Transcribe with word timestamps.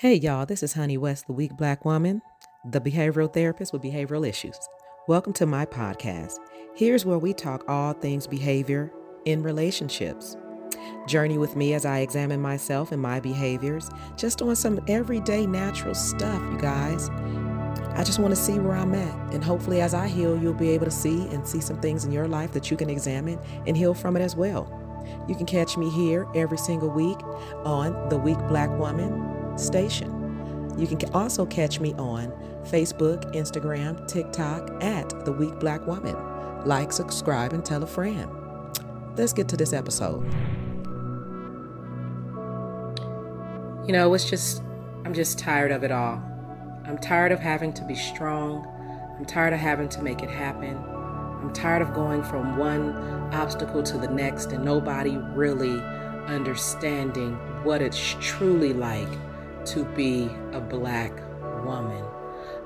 Hey, 0.00 0.14
y'all, 0.14 0.46
this 0.46 0.62
is 0.62 0.74
Honey 0.74 0.96
West, 0.96 1.26
the 1.26 1.32
weak 1.32 1.56
black 1.56 1.84
woman, 1.84 2.22
the 2.64 2.80
behavioral 2.80 3.32
therapist 3.34 3.72
with 3.72 3.82
behavioral 3.82 4.24
issues. 4.24 4.56
Welcome 5.08 5.32
to 5.32 5.44
my 5.44 5.66
podcast. 5.66 6.36
Here's 6.76 7.04
where 7.04 7.18
we 7.18 7.34
talk 7.34 7.64
all 7.66 7.94
things 7.94 8.24
behavior 8.24 8.92
in 9.24 9.42
relationships. 9.42 10.36
Journey 11.08 11.36
with 11.36 11.56
me 11.56 11.74
as 11.74 11.84
I 11.84 11.98
examine 11.98 12.40
myself 12.40 12.92
and 12.92 13.02
my 13.02 13.18
behaviors, 13.18 13.90
just 14.16 14.40
on 14.40 14.54
some 14.54 14.78
everyday 14.86 15.48
natural 15.48 15.96
stuff, 15.96 16.40
you 16.52 16.60
guys. 16.60 17.08
I 17.96 18.04
just 18.04 18.20
want 18.20 18.30
to 18.30 18.40
see 18.40 18.60
where 18.60 18.76
I'm 18.76 18.94
at. 18.94 19.34
And 19.34 19.42
hopefully, 19.42 19.80
as 19.80 19.94
I 19.94 20.06
heal, 20.06 20.40
you'll 20.40 20.54
be 20.54 20.68
able 20.68 20.84
to 20.84 20.92
see 20.92 21.26
and 21.30 21.44
see 21.44 21.60
some 21.60 21.80
things 21.80 22.04
in 22.04 22.12
your 22.12 22.28
life 22.28 22.52
that 22.52 22.70
you 22.70 22.76
can 22.76 22.88
examine 22.88 23.40
and 23.66 23.76
heal 23.76 23.94
from 23.94 24.16
it 24.16 24.20
as 24.20 24.36
well. 24.36 24.72
You 25.26 25.34
can 25.34 25.46
catch 25.46 25.76
me 25.76 25.90
here 25.90 26.28
every 26.36 26.58
single 26.58 26.88
week 26.88 27.18
on 27.64 28.08
The 28.10 28.16
Weak 28.16 28.38
Black 28.46 28.70
Woman 28.78 29.37
station. 29.58 30.18
You 30.78 30.86
can 30.86 31.12
also 31.12 31.44
catch 31.44 31.80
me 31.80 31.92
on 31.94 32.30
Facebook, 32.64 33.34
Instagram, 33.34 34.06
TikTok 34.06 34.82
at 34.82 35.24
The 35.24 35.32
Weak 35.32 35.58
Black 35.58 35.86
Woman. 35.86 36.16
Like, 36.64 36.92
subscribe, 36.92 37.52
and 37.52 37.64
tell 37.64 37.82
a 37.82 37.86
friend. 37.86 38.30
Let's 39.16 39.32
get 39.32 39.48
to 39.48 39.56
this 39.56 39.72
episode. 39.72 40.24
You 43.86 43.92
know, 43.92 44.12
it's 44.14 44.28
just, 44.28 44.62
I'm 45.04 45.14
just 45.14 45.38
tired 45.38 45.72
of 45.72 45.82
it 45.82 45.90
all. 45.90 46.22
I'm 46.84 46.98
tired 46.98 47.32
of 47.32 47.40
having 47.40 47.72
to 47.74 47.84
be 47.84 47.94
strong. 47.94 48.66
I'm 49.18 49.24
tired 49.24 49.52
of 49.52 49.58
having 49.58 49.88
to 49.90 50.02
make 50.02 50.22
it 50.22 50.30
happen. 50.30 50.76
I'm 50.76 51.52
tired 51.52 51.82
of 51.82 51.92
going 51.94 52.22
from 52.22 52.56
one 52.56 52.92
obstacle 53.34 53.82
to 53.82 53.98
the 53.98 54.08
next 54.08 54.52
and 54.52 54.64
nobody 54.64 55.16
really 55.16 55.80
understanding 56.26 57.34
what 57.64 57.82
it's 57.82 58.16
truly 58.20 58.72
like 58.72 59.08
to 59.72 59.84
be 59.84 60.28
a 60.52 60.60
black 60.60 61.12
woman. 61.64 62.04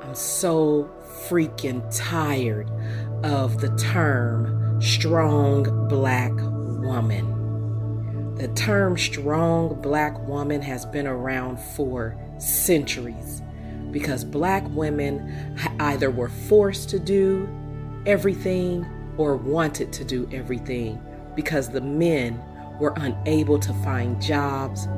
I'm 0.03 0.15
so 0.15 0.91
freaking 1.29 1.83
tired 1.97 2.71
of 3.25 3.61
the 3.61 3.75
term 3.77 4.81
strong 4.81 5.89
black 5.89 6.33
woman. 6.35 8.35
The 8.37 8.49
term 8.49 8.99
strong 8.99 9.81
black 9.81 10.19
woman 10.27 10.61
has 10.63 10.85
been 10.87 11.07
around 11.07 11.61
for 11.61 12.17
centuries 12.39 13.43
because 13.91 14.25
black 14.25 14.65
women 14.71 15.57
either 15.79 16.11
were 16.11 16.29
forced 16.29 16.89
to 16.91 16.99
do 16.99 17.49
everything 18.07 18.87
or 19.17 19.37
wanted 19.37 19.93
to 19.93 20.05
do 20.05 20.29
everything 20.33 21.01
because 21.37 21.69
the 21.69 21.81
men 21.81 22.43
were 22.81 22.95
unable 22.97 23.59
to 23.59 23.73
find 23.85 24.21
jobs 24.21 24.89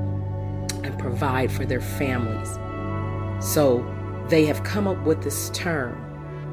and 0.84 0.98
provide 0.98 1.50
for 1.50 1.64
their 1.64 1.80
families. 1.80 2.58
So 3.44 3.84
they 4.28 4.44
have 4.46 4.62
come 4.62 4.86
up 4.86 5.02
with 5.04 5.22
this 5.22 5.50
term 5.50 6.00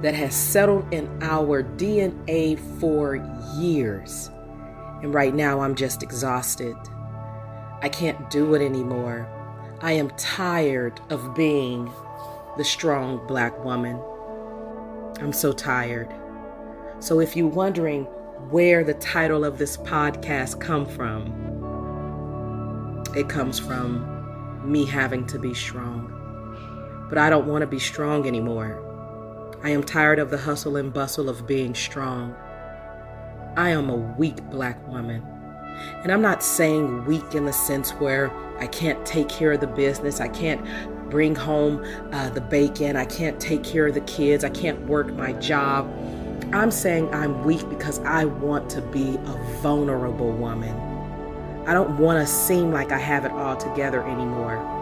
that 0.01 0.13
has 0.15 0.33
settled 0.33 0.91
in 0.93 1.07
our 1.21 1.63
DNA 1.63 2.57
for 2.79 3.15
years. 3.57 4.29
And 5.03 5.13
right 5.13 5.33
now 5.33 5.61
I'm 5.61 5.75
just 5.75 6.01
exhausted. 6.01 6.75
I 7.81 7.89
can't 7.89 8.29
do 8.29 8.53
it 8.55 8.63
anymore. 8.63 9.27
I 9.81 9.93
am 9.93 10.09
tired 10.11 10.99
of 11.09 11.33
being 11.35 11.91
the 12.57 12.63
strong 12.63 13.25
black 13.27 13.63
woman. 13.63 13.99
I'm 15.19 15.33
so 15.33 15.53
tired. 15.53 16.13
So 16.99 17.19
if 17.19 17.35
you're 17.35 17.47
wondering 17.47 18.03
where 18.49 18.83
the 18.83 18.93
title 18.95 19.45
of 19.45 19.57
this 19.57 19.77
podcast 19.77 20.59
come 20.59 20.85
from, 20.85 21.51
it 23.15 23.29
comes 23.29 23.59
from 23.59 24.10
me 24.63 24.85
having 24.85 25.25
to 25.27 25.39
be 25.39 25.53
strong. 25.53 26.17
But 27.09 27.17
I 27.17 27.29
don't 27.29 27.47
want 27.47 27.61
to 27.61 27.67
be 27.67 27.79
strong 27.79 28.27
anymore. 28.27 28.87
I 29.63 29.69
am 29.69 29.83
tired 29.83 30.19
of 30.19 30.31
the 30.31 30.37
hustle 30.37 30.77
and 30.77 30.93
bustle 30.93 31.29
of 31.29 31.45
being 31.45 31.75
strong. 31.75 32.35
I 33.57 33.69
am 33.69 33.89
a 33.89 33.95
weak 33.95 34.41
black 34.49 34.87
woman. 34.87 35.21
And 36.03 36.11
I'm 36.11 36.21
not 36.21 36.43
saying 36.43 37.05
weak 37.05 37.35
in 37.35 37.45
the 37.45 37.53
sense 37.53 37.91
where 37.91 38.31
I 38.59 38.67
can't 38.67 39.05
take 39.05 39.29
care 39.29 39.51
of 39.51 39.59
the 39.59 39.67
business, 39.67 40.19
I 40.19 40.27
can't 40.27 40.61
bring 41.09 41.35
home 41.35 41.85
uh, 42.11 42.29
the 42.29 42.41
bacon, 42.41 42.95
I 42.95 43.05
can't 43.05 43.39
take 43.39 43.63
care 43.63 43.87
of 43.87 43.93
the 43.93 44.01
kids, 44.01 44.43
I 44.43 44.49
can't 44.49 44.79
work 44.87 45.13
my 45.13 45.33
job. 45.33 45.91
I'm 46.53 46.71
saying 46.71 47.13
I'm 47.13 47.43
weak 47.43 47.67
because 47.69 47.99
I 47.99 48.25
want 48.25 48.69
to 48.71 48.81
be 48.81 49.15
a 49.15 49.59
vulnerable 49.61 50.31
woman. 50.31 50.90
I 51.67 51.73
don't 51.73 51.97
want 51.97 52.25
to 52.25 52.31
seem 52.31 52.71
like 52.71 52.91
I 52.91 52.97
have 52.97 53.25
it 53.25 53.31
all 53.31 53.55
together 53.55 54.03
anymore 54.03 54.81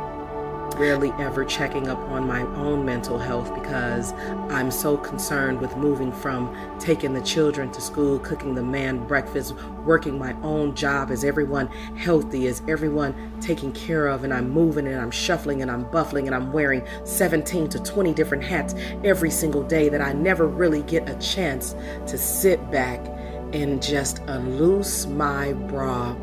rarely 0.79 1.12
ever 1.19 1.44
checking 1.44 1.90
up 1.90 2.00
on 2.09 2.25
my 2.25 2.41
own 2.56 2.85
mental 2.85 3.17
health 3.17 3.53
because 3.53 4.13
I'm 4.50 4.72
so 4.72 4.95
concerned 4.95 5.59
with 5.59 5.75
moving 5.75 6.12
from 6.12 6.56
taking 6.79 7.13
the 7.13 7.22
children 7.22 7.69
to 7.73 7.81
school, 7.81 8.17
cooking 8.19 8.56
the 8.56 8.63
man 8.63 9.06
breakfast, 9.06 9.56
working 9.85 10.17
my 10.17 10.34
own 10.41 10.73
job. 10.75 11.12
Is 11.12 11.25
everyone 11.25 11.67
healthy? 11.97 12.47
Is 12.47 12.62
everyone 12.69 13.13
taken 13.41 13.73
care 13.73 14.07
of? 14.07 14.23
And 14.23 14.34
I'm 14.34 14.50
moving 14.50 14.88
and 14.88 15.01
I'm 15.01 15.11
shuffling 15.11 15.61
and 15.61 15.69
I'm 15.69 15.84
buffling 15.91 16.28
and 16.28 16.35
I'm 16.35 16.53
wearing 16.53 16.88
17 17.03 17.67
to 17.69 17.79
20 17.84 18.13
different 18.13 18.44
hats 18.44 18.73
every 19.03 19.31
single 19.31 19.63
day 19.63 19.90
that 19.90 20.01
I 20.01 20.13
never 20.13 20.47
really 20.47 20.84
get 20.84 21.09
a 21.09 21.16
chance 21.16 21.75
to 22.07 22.17
sit 22.17 22.72
back 22.72 23.06
and 23.51 23.81
just 23.81 24.19
unloose 24.19 25.07
my 25.07 25.53
bra 25.53 26.16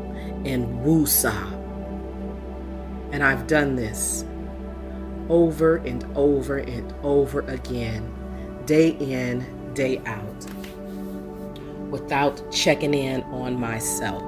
and 0.47 0.79
woosah. 0.79 1.51
And 3.11 3.23
I've 3.23 3.47
done 3.47 3.75
this 3.75 4.25
over 5.29 5.77
and 5.77 6.05
over 6.15 6.57
and 6.57 6.93
over 7.03 7.41
again, 7.41 8.13
day 8.65 8.89
in, 8.91 9.73
day 9.73 10.01
out, 10.05 10.45
without 11.89 12.51
checking 12.51 12.93
in 12.93 13.23
on 13.23 13.59
myself. 13.59 14.23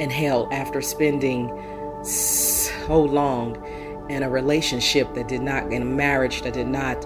And 0.00 0.12
hell, 0.12 0.48
after 0.52 0.82
spending 0.82 1.48
so 2.04 3.02
long 3.02 3.56
in 4.10 4.22
a 4.22 4.30
relationship 4.30 5.14
that 5.14 5.28
did 5.28 5.42
not, 5.42 5.72
in 5.72 5.82
a 5.82 5.86
marriage 5.86 6.42
that 6.42 6.54
did 6.54 6.68
not 6.68 7.00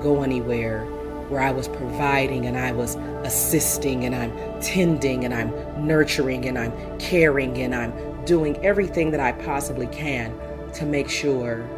go 0.00 0.22
anywhere, 0.22 0.86
where 1.28 1.40
I 1.40 1.50
was 1.50 1.68
providing 1.68 2.46
and 2.46 2.56
I 2.56 2.72
was 2.72 2.94
assisting 3.24 4.04
and 4.04 4.14
I'm 4.14 4.60
tending 4.60 5.24
and 5.24 5.34
I'm 5.34 5.50
nurturing 5.86 6.46
and 6.46 6.58
I'm 6.58 6.98
caring 6.98 7.58
and 7.58 7.74
I'm 7.74 8.24
doing 8.24 8.56
everything 8.64 9.10
that 9.12 9.20
I 9.20 9.32
possibly 9.32 9.86
can 9.88 10.32
to 10.74 10.84
make 10.84 11.08
sure 11.08 11.68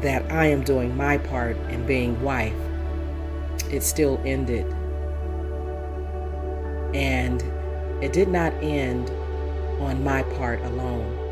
that 0.00 0.30
I 0.30 0.46
am 0.46 0.62
doing 0.62 0.96
my 0.96 1.18
part 1.18 1.56
in 1.70 1.86
being 1.86 2.20
wife, 2.20 2.54
it 3.70 3.82
still 3.82 4.20
ended. 4.24 4.66
And 6.94 7.42
it 8.02 8.12
did 8.12 8.28
not 8.28 8.52
end 8.62 9.10
on 9.80 10.04
my 10.04 10.22
part 10.22 10.60
alone. 10.62 11.22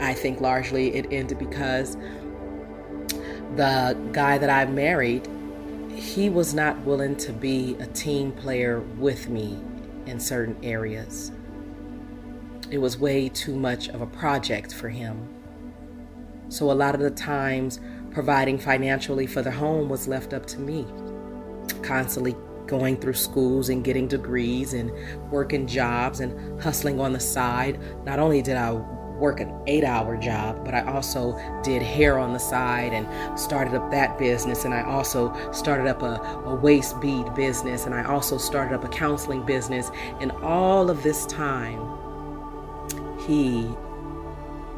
I 0.00 0.12
think 0.12 0.40
largely 0.40 0.94
it 0.94 1.06
ended 1.10 1.38
because 1.38 1.96
the 3.56 3.96
guy 4.12 4.38
that 4.38 4.50
I 4.50 4.66
married, 4.66 5.28
he 5.94 6.28
was 6.28 6.54
not 6.54 6.78
willing 6.80 7.16
to 7.16 7.32
be 7.32 7.76
a 7.80 7.86
team 7.86 8.32
player 8.32 8.80
with 8.98 9.28
me 9.28 9.58
in 10.06 10.18
certain 10.18 10.56
areas. 10.62 11.32
It 12.70 12.78
was 12.78 12.98
way 12.98 13.28
too 13.28 13.54
much 13.54 13.88
of 13.88 14.00
a 14.00 14.06
project 14.06 14.74
for 14.74 14.88
him. 14.88 15.28
So 16.48 16.70
a 16.70 16.72
lot 16.72 16.94
of 16.94 17.00
the 17.00 17.10
times, 17.10 17.80
providing 18.10 18.58
financially 18.58 19.26
for 19.26 19.42
the 19.42 19.50
home 19.50 19.88
was 19.88 20.08
left 20.08 20.32
up 20.32 20.46
to 20.46 20.60
me. 20.60 20.86
Constantly 21.82 22.36
going 22.66 22.96
through 22.96 23.14
schools 23.14 23.68
and 23.68 23.84
getting 23.84 24.08
degrees 24.08 24.72
and 24.72 24.90
working 25.30 25.66
jobs 25.66 26.20
and 26.20 26.60
hustling 26.60 27.00
on 27.00 27.12
the 27.12 27.20
side. 27.20 27.78
Not 28.04 28.18
only 28.18 28.42
did 28.42 28.56
I 28.56 28.72
work 29.18 29.40
an 29.40 29.52
eight 29.66 29.84
hour 29.84 30.16
job, 30.16 30.64
but 30.64 30.74
I 30.74 30.84
also 30.92 31.38
did 31.62 31.82
hair 31.82 32.18
on 32.18 32.32
the 32.32 32.38
side 32.38 32.92
and 32.92 33.38
started 33.38 33.74
up 33.74 33.90
that 33.90 34.18
business. 34.18 34.64
And 34.64 34.74
I 34.74 34.82
also 34.82 35.34
started 35.52 35.86
up 35.86 36.02
a, 36.02 36.20
a 36.46 36.54
waist 36.54 37.00
bead 37.00 37.34
business. 37.34 37.86
And 37.86 37.94
I 37.94 38.04
also 38.04 38.38
started 38.38 38.74
up 38.74 38.84
a 38.84 38.88
counseling 38.88 39.44
business. 39.44 39.90
And 40.20 40.32
all 40.42 40.90
of 40.90 41.02
this 41.02 41.26
time, 41.26 41.80
he 43.26 43.72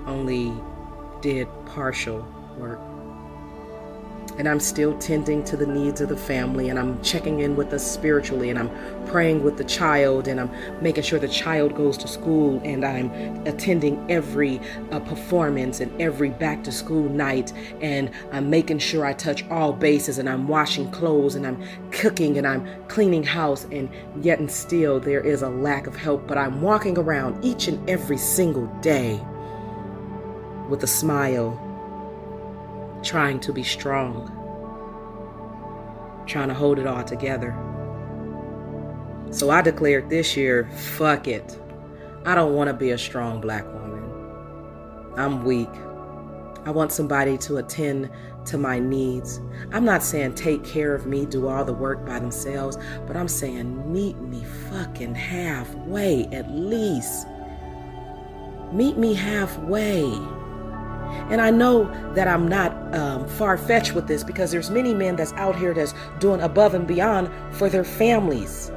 only 0.06 0.53
did 1.21 1.49
partial 1.67 2.27
work. 2.59 2.81
And 4.38 4.47
I'm 4.47 4.61
still 4.61 4.97
tending 4.99 5.44
to 5.44 5.56
the 5.56 5.67
needs 5.67 6.03
of 6.03 6.11
the 6.11 6.17
family, 6.17 6.69
and 6.69 6.79
I'm 6.79 7.03
checking 7.03 7.41
in 7.41 7.56
with 7.56 7.73
us 7.73 7.91
spiritually, 7.91 8.50
and 8.50 8.59
I'm 8.59 8.71
praying 9.06 9.43
with 9.43 9.56
the 9.56 9.65
child, 9.65 10.29
and 10.29 10.38
I'm 10.38 10.50
making 10.83 11.05
sure 11.05 11.19
the 11.19 11.27
child 11.27 11.75
goes 11.75 11.97
to 11.99 12.09
school, 12.09 12.61
and 12.62 12.85
I'm 12.85 13.11
attending 13.47 14.05
every 14.11 14.61
uh, 14.91 15.00
performance 15.00 15.81
and 15.81 15.99
every 16.00 16.29
back 16.29 16.65
to 16.65 16.73
school 16.73 17.09
night, 17.09 17.53
and 17.81 18.11
I'm 18.31 18.50
making 18.50 18.81
sure 18.81 19.06
I 19.06 19.15
touch 19.15 19.43
all 19.49 19.73
bases, 19.73 20.19
and 20.19 20.29
I'm 20.29 20.49
washing 20.49 20.91
clothes, 20.91 21.35
and 21.35 21.47
I'm 21.47 21.62
cooking, 21.91 22.37
and 22.37 22.47
I'm 22.47 22.67
cleaning 22.88 23.25
house, 23.25 23.67
and 23.73 23.88
yet 24.21 24.38
and 24.38 24.50
still 24.50 25.00
there 25.00 25.21
is 25.21 25.41
a 25.41 25.49
lack 25.49 25.87
of 25.87 25.97
help. 25.97 26.27
But 26.27 26.37
I'm 26.37 26.61
walking 26.61 26.99
around 26.99 27.43
each 27.43 27.69
and 27.69 27.88
every 27.88 28.19
single 28.19 28.67
day 28.83 29.19
with 30.69 30.83
a 30.83 30.87
smile, 30.87 31.59
trying 33.06 33.38
to 33.41 33.53
be 33.53 33.62
strong, 33.62 34.26
trying 36.26 36.49
to 36.49 36.55
hold 36.55 36.79
it 36.79 36.87
all 36.87 37.05
together. 37.05 37.56
So 39.31 39.50
I 39.50 39.62
declared 39.62 40.11
this 40.11 40.37
year, 40.37 40.69
fuck 40.73 41.29
it. 41.29 41.58
I 42.25 42.35
don't 42.35 42.55
want 42.55 42.69
to 42.69 42.75
be 42.75 42.91
a 42.91 42.99
strong 42.99 43.41
black 43.41 43.64
woman. 43.64 44.03
I'm 45.17 45.44
weak. 45.44 45.70
I 46.64 46.70
want 46.70 46.91
somebody 46.91 47.38
to 47.38 47.58
attend 47.58 48.11
to 48.47 48.58
my 48.58 48.81
needs. 48.81 49.41
I'm 49.73 49.85
not 49.85 50.02
saying 50.02 50.35
take 50.35 50.64
care 50.64 50.94
of 50.94 51.06
me, 51.06 51.26
do 51.26 51.47
all 51.47 51.64
the 51.64 51.73
work 51.73 52.05
by 52.05 52.19
themselves, 52.19 52.76
but 53.06 53.17
I'm 53.17 53.29
saying 53.29 53.93
meet 53.93 54.19
me 54.19 54.43
fucking 54.70 55.14
halfway 55.14 56.25
at 56.32 56.50
least. 56.50 57.29
Meet 58.73 58.99
me 58.99 59.14
halfway. 59.14 60.02
And 61.31 61.41
I 61.41 61.50
know 61.50 61.85
that 62.14 62.26
I'm 62.26 62.49
not 62.49 62.75
um, 62.97 63.29
far 63.29 63.57
fetched 63.57 63.95
with 63.95 64.09
this 64.09 64.25
because 64.25 64.51
there's 64.51 64.71
many 64.71 64.95
men 64.95 65.17
that's 65.17 65.33
out 65.35 65.57
here 65.57 65.75
that's 65.75 65.95
doing 66.19 66.41
above 66.41 66.75
and 66.75 66.87
beyond 66.87 67.31
for 67.55 67.69
their 67.69 67.85
families. 67.85 68.71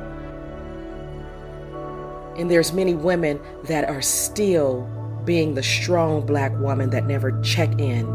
And 2.38 2.50
there's 2.50 2.72
many 2.72 2.94
women 2.94 3.40
that 3.64 3.90
are 3.90 4.02
still 4.02 4.88
being 5.26 5.56
the 5.56 5.64
strong 5.64 6.26
black 6.26 6.58
woman 6.60 6.90
that 6.92 7.06
never 7.06 7.40
check 7.42 7.80
in 7.80 8.06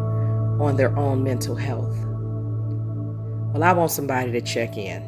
on 0.61 0.77
their 0.77 0.97
own 0.97 1.23
mental 1.23 1.55
health. 1.55 1.97
Well, 3.53 3.63
I 3.63 3.73
want 3.73 3.91
somebody 3.91 4.33
to 4.33 4.41
check 4.41 4.77
in. 4.77 5.03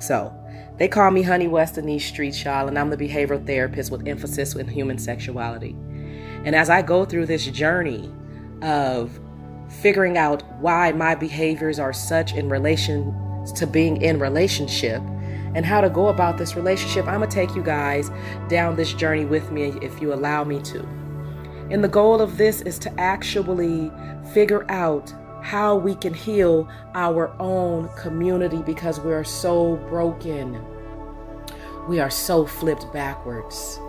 So, 0.00 0.36
they 0.78 0.88
call 0.88 1.10
me 1.10 1.22
Honey 1.22 1.48
West 1.48 1.78
in 1.78 1.86
these 1.86 2.04
streets, 2.04 2.42
y'all, 2.44 2.66
and 2.66 2.78
I'm 2.78 2.90
the 2.90 2.96
behavioral 2.96 3.46
therapist 3.46 3.90
with 3.90 4.06
emphasis 4.06 4.54
in 4.54 4.66
human 4.66 4.98
sexuality. 4.98 5.76
And 6.44 6.56
as 6.56 6.68
I 6.68 6.82
go 6.82 7.04
through 7.04 7.26
this 7.26 7.46
journey 7.46 8.10
of 8.62 9.18
figuring 9.80 10.16
out 10.18 10.42
why 10.60 10.92
my 10.92 11.14
behaviors 11.14 11.78
are 11.78 11.92
such 11.92 12.34
in 12.34 12.48
relation 12.48 13.14
to 13.56 13.66
being 13.66 14.00
in 14.00 14.18
relationship 14.18 15.02
and 15.54 15.66
how 15.66 15.80
to 15.80 15.90
go 15.90 16.08
about 16.08 16.38
this 16.38 16.56
relationship, 16.56 17.06
I'm 17.06 17.18
going 17.18 17.28
to 17.28 17.34
take 17.34 17.54
you 17.54 17.62
guys 17.62 18.10
down 18.48 18.76
this 18.76 18.92
journey 18.94 19.24
with 19.24 19.50
me 19.50 19.74
if 19.82 20.00
you 20.00 20.12
allow 20.14 20.44
me 20.44 20.60
to. 20.62 20.80
And 21.70 21.82
the 21.82 21.88
goal 21.88 22.20
of 22.20 22.38
this 22.38 22.62
is 22.62 22.78
to 22.80 23.00
actually 23.00 23.90
figure 24.32 24.70
out 24.70 25.12
how 25.42 25.76
we 25.76 25.94
can 25.94 26.14
heal 26.14 26.68
our 26.94 27.34
own 27.40 27.88
community 27.96 28.62
because 28.62 29.00
we 29.00 29.12
are 29.12 29.24
so 29.24 29.76
broken. 29.88 30.64
We 31.88 31.98
are 31.98 32.10
so 32.10 32.46
flipped 32.46 32.92
backwards. 32.92 33.80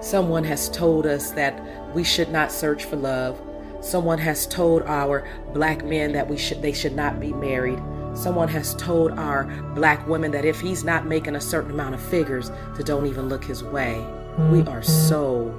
Someone 0.00 0.44
has 0.44 0.68
told 0.68 1.06
us 1.06 1.30
that 1.32 1.94
we 1.94 2.04
should 2.04 2.30
not 2.30 2.52
search 2.52 2.84
for 2.84 2.96
love. 2.96 3.40
Someone 3.80 4.18
has 4.18 4.46
told 4.46 4.82
our 4.82 5.26
black 5.54 5.84
men 5.84 6.12
that 6.12 6.28
we 6.28 6.36
should 6.36 6.60
they 6.62 6.72
should 6.72 6.94
not 6.94 7.18
be 7.18 7.32
married. 7.32 7.80
Someone 8.14 8.48
has 8.48 8.74
told 8.74 9.12
our 9.12 9.44
black 9.74 10.06
women 10.06 10.30
that 10.32 10.44
if 10.44 10.60
he's 10.60 10.84
not 10.84 11.06
making 11.06 11.36
a 11.36 11.40
certain 11.40 11.70
amount 11.70 11.94
of 11.94 12.02
figures, 12.02 12.50
to 12.76 12.82
don't 12.82 13.06
even 13.06 13.28
look 13.28 13.44
his 13.44 13.62
way. 13.62 14.04
We 14.50 14.62
are 14.62 14.82
so 14.82 15.54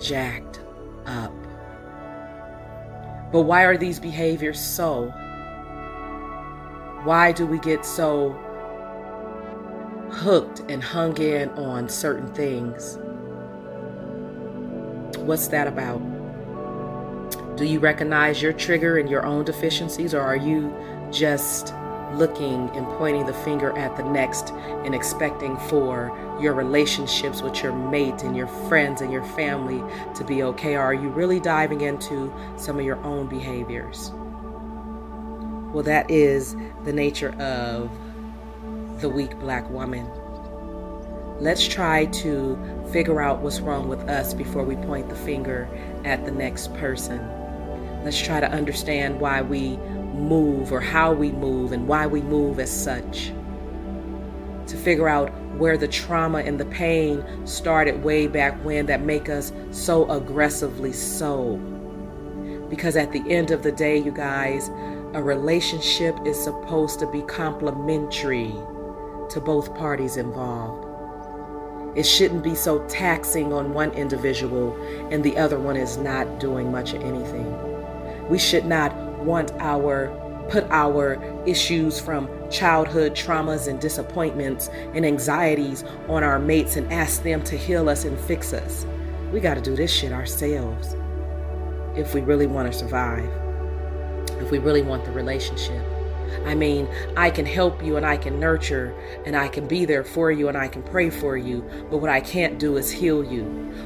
jacked 0.00 0.60
up. 1.06 1.32
But 3.32 3.42
why 3.42 3.62
are 3.62 3.76
these 3.76 3.98
behaviors 3.98 4.60
so? 4.60 5.06
Why 7.04 7.32
do 7.32 7.46
we 7.46 7.58
get 7.58 7.84
so 7.84 8.30
hooked 10.10 10.60
and 10.68 10.82
hung 10.82 11.16
in 11.18 11.48
on 11.50 11.88
certain 11.88 12.32
things? 12.34 12.98
What's 15.18 15.48
that 15.48 15.66
about? 15.66 16.13
Do 17.56 17.64
you 17.64 17.78
recognize 17.78 18.42
your 18.42 18.52
trigger 18.52 18.98
and 18.98 19.08
your 19.08 19.24
own 19.24 19.44
deficiencies, 19.44 20.12
or 20.12 20.20
are 20.20 20.36
you 20.36 20.74
just 21.12 21.72
looking 22.14 22.68
and 22.70 22.86
pointing 22.98 23.26
the 23.26 23.34
finger 23.34 23.76
at 23.78 23.96
the 23.96 24.02
next 24.02 24.50
and 24.50 24.94
expecting 24.94 25.56
for 25.56 26.16
your 26.40 26.52
relationships 26.52 27.42
with 27.42 27.62
your 27.62 27.72
mate 27.72 28.22
and 28.22 28.36
your 28.36 28.48
friends 28.68 29.00
and 29.00 29.12
your 29.12 29.22
family 29.22 29.82
to 30.14 30.24
be 30.24 30.42
okay? 30.42 30.74
Or 30.74 30.80
are 30.80 30.94
you 30.94 31.10
really 31.10 31.38
diving 31.38 31.82
into 31.82 32.32
some 32.56 32.78
of 32.78 32.84
your 32.84 32.96
own 33.04 33.28
behaviors? 33.28 34.10
Well, 35.72 35.84
that 35.84 36.10
is 36.10 36.56
the 36.84 36.92
nature 36.92 37.32
of 37.40 37.88
the 39.00 39.08
weak 39.08 39.38
black 39.38 39.68
woman. 39.70 40.08
Let's 41.40 41.66
try 41.66 42.06
to 42.06 42.58
figure 42.92 43.20
out 43.20 43.40
what's 43.40 43.60
wrong 43.60 43.88
with 43.88 44.00
us 44.08 44.34
before 44.34 44.64
we 44.64 44.74
point 44.74 45.08
the 45.08 45.16
finger 45.16 45.68
at 46.04 46.24
the 46.24 46.30
next 46.32 46.74
person. 46.74 47.43
Let's 48.04 48.20
try 48.20 48.38
to 48.38 48.50
understand 48.50 49.18
why 49.18 49.40
we 49.40 49.78
move 49.78 50.72
or 50.72 50.80
how 50.80 51.14
we 51.14 51.32
move 51.32 51.72
and 51.72 51.88
why 51.88 52.06
we 52.06 52.20
move 52.20 52.60
as 52.60 52.70
such. 52.70 53.32
To 54.66 54.76
figure 54.76 55.08
out 55.08 55.32
where 55.56 55.78
the 55.78 55.88
trauma 55.88 56.38
and 56.38 56.60
the 56.60 56.66
pain 56.66 57.24
started 57.46 58.04
way 58.04 58.26
back 58.26 58.62
when 58.62 58.84
that 58.86 59.02
make 59.02 59.30
us 59.30 59.52
so 59.70 60.10
aggressively 60.10 60.92
so. 60.92 61.56
Because 62.68 62.96
at 62.96 63.12
the 63.12 63.22
end 63.32 63.50
of 63.50 63.62
the 63.62 63.72
day, 63.72 63.96
you 63.96 64.10
guys, 64.10 64.68
a 65.14 65.22
relationship 65.22 66.14
is 66.26 66.38
supposed 66.38 66.98
to 66.98 67.10
be 67.10 67.22
complementary 67.22 68.52
to 69.30 69.40
both 69.40 69.74
parties 69.76 70.18
involved. 70.18 70.86
It 71.96 72.04
shouldn't 72.04 72.42
be 72.42 72.54
so 72.54 72.86
taxing 72.86 73.52
on 73.52 73.72
one 73.72 73.92
individual 73.92 74.76
and 75.10 75.24
the 75.24 75.38
other 75.38 75.58
one 75.58 75.76
is 75.76 75.96
not 75.96 76.38
doing 76.40 76.70
much 76.70 76.92
of 76.92 77.02
anything. 77.02 77.73
We 78.28 78.38
should 78.38 78.64
not 78.64 78.94
want 79.24 79.52
our 79.60 80.20
put 80.48 80.64
our 80.70 81.18
issues 81.46 81.98
from 81.98 82.28
childhood 82.50 83.12
traumas 83.12 83.66
and 83.66 83.80
disappointments 83.80 84.68
and 84.92 85.04
anxieties 85.06 85.84
on 86.08 86.22
our 86.22 86.38
mates 86.38 86.76
and 86.76 86.92
ask 86.92 87.22
them 87.22 87.42
to 87.44 87.56
heal 87.56 87.88
us 87.88 88.04
and 88.04 88.18
fix 88.20 88.52
us. 88.52 88.86
We 89.32 89.40
got 89.40 89.54
to 89.54 89.62
do 89.62 89.74
this 89.74 89.90
shit 89.90 90.12
ourselves 90.12 90.96
if 91.96 92.14
we 92.14 92.20
really 92.20 92.46
want 92.46 92.70
to 92.70 92.78
survive, 92.78 93.28
if 94.42 94.50
we 94.50 94.58
really 94.58 94.82
want 94.82 95.04
the 95.04 95.12
relationship. 95.12 95.93
I 96.44 96.54
mean, 96.54 96.88
I 97.16 97.30
can 97.30 97.46
help 97.46 97.82
you 97.82 97.96
and 97.96 98.04
I 98.04 98.16
can 98.16 98.38
nurture 98.38 98.94
and 99.24 99.36
I 99.36 99.48
can 99.48 99.66
be 99.66 99.84
there 99.84 100.04
for 100.04 100.30
you 100.30 100.48
and 100.48 100.56
I 100.56 100.68
can 100.68 100.82
pray 100.82 101.10
for 101.10 101.36
you. 101.36 101.68
But 101.90 101.98
what 101.98 102.10
I 102.10 102.20
can't 102.20 102.58
do 102.58 102.76
is 102.76 102.90
heal 102.90 103.24
you. 103.24 103.44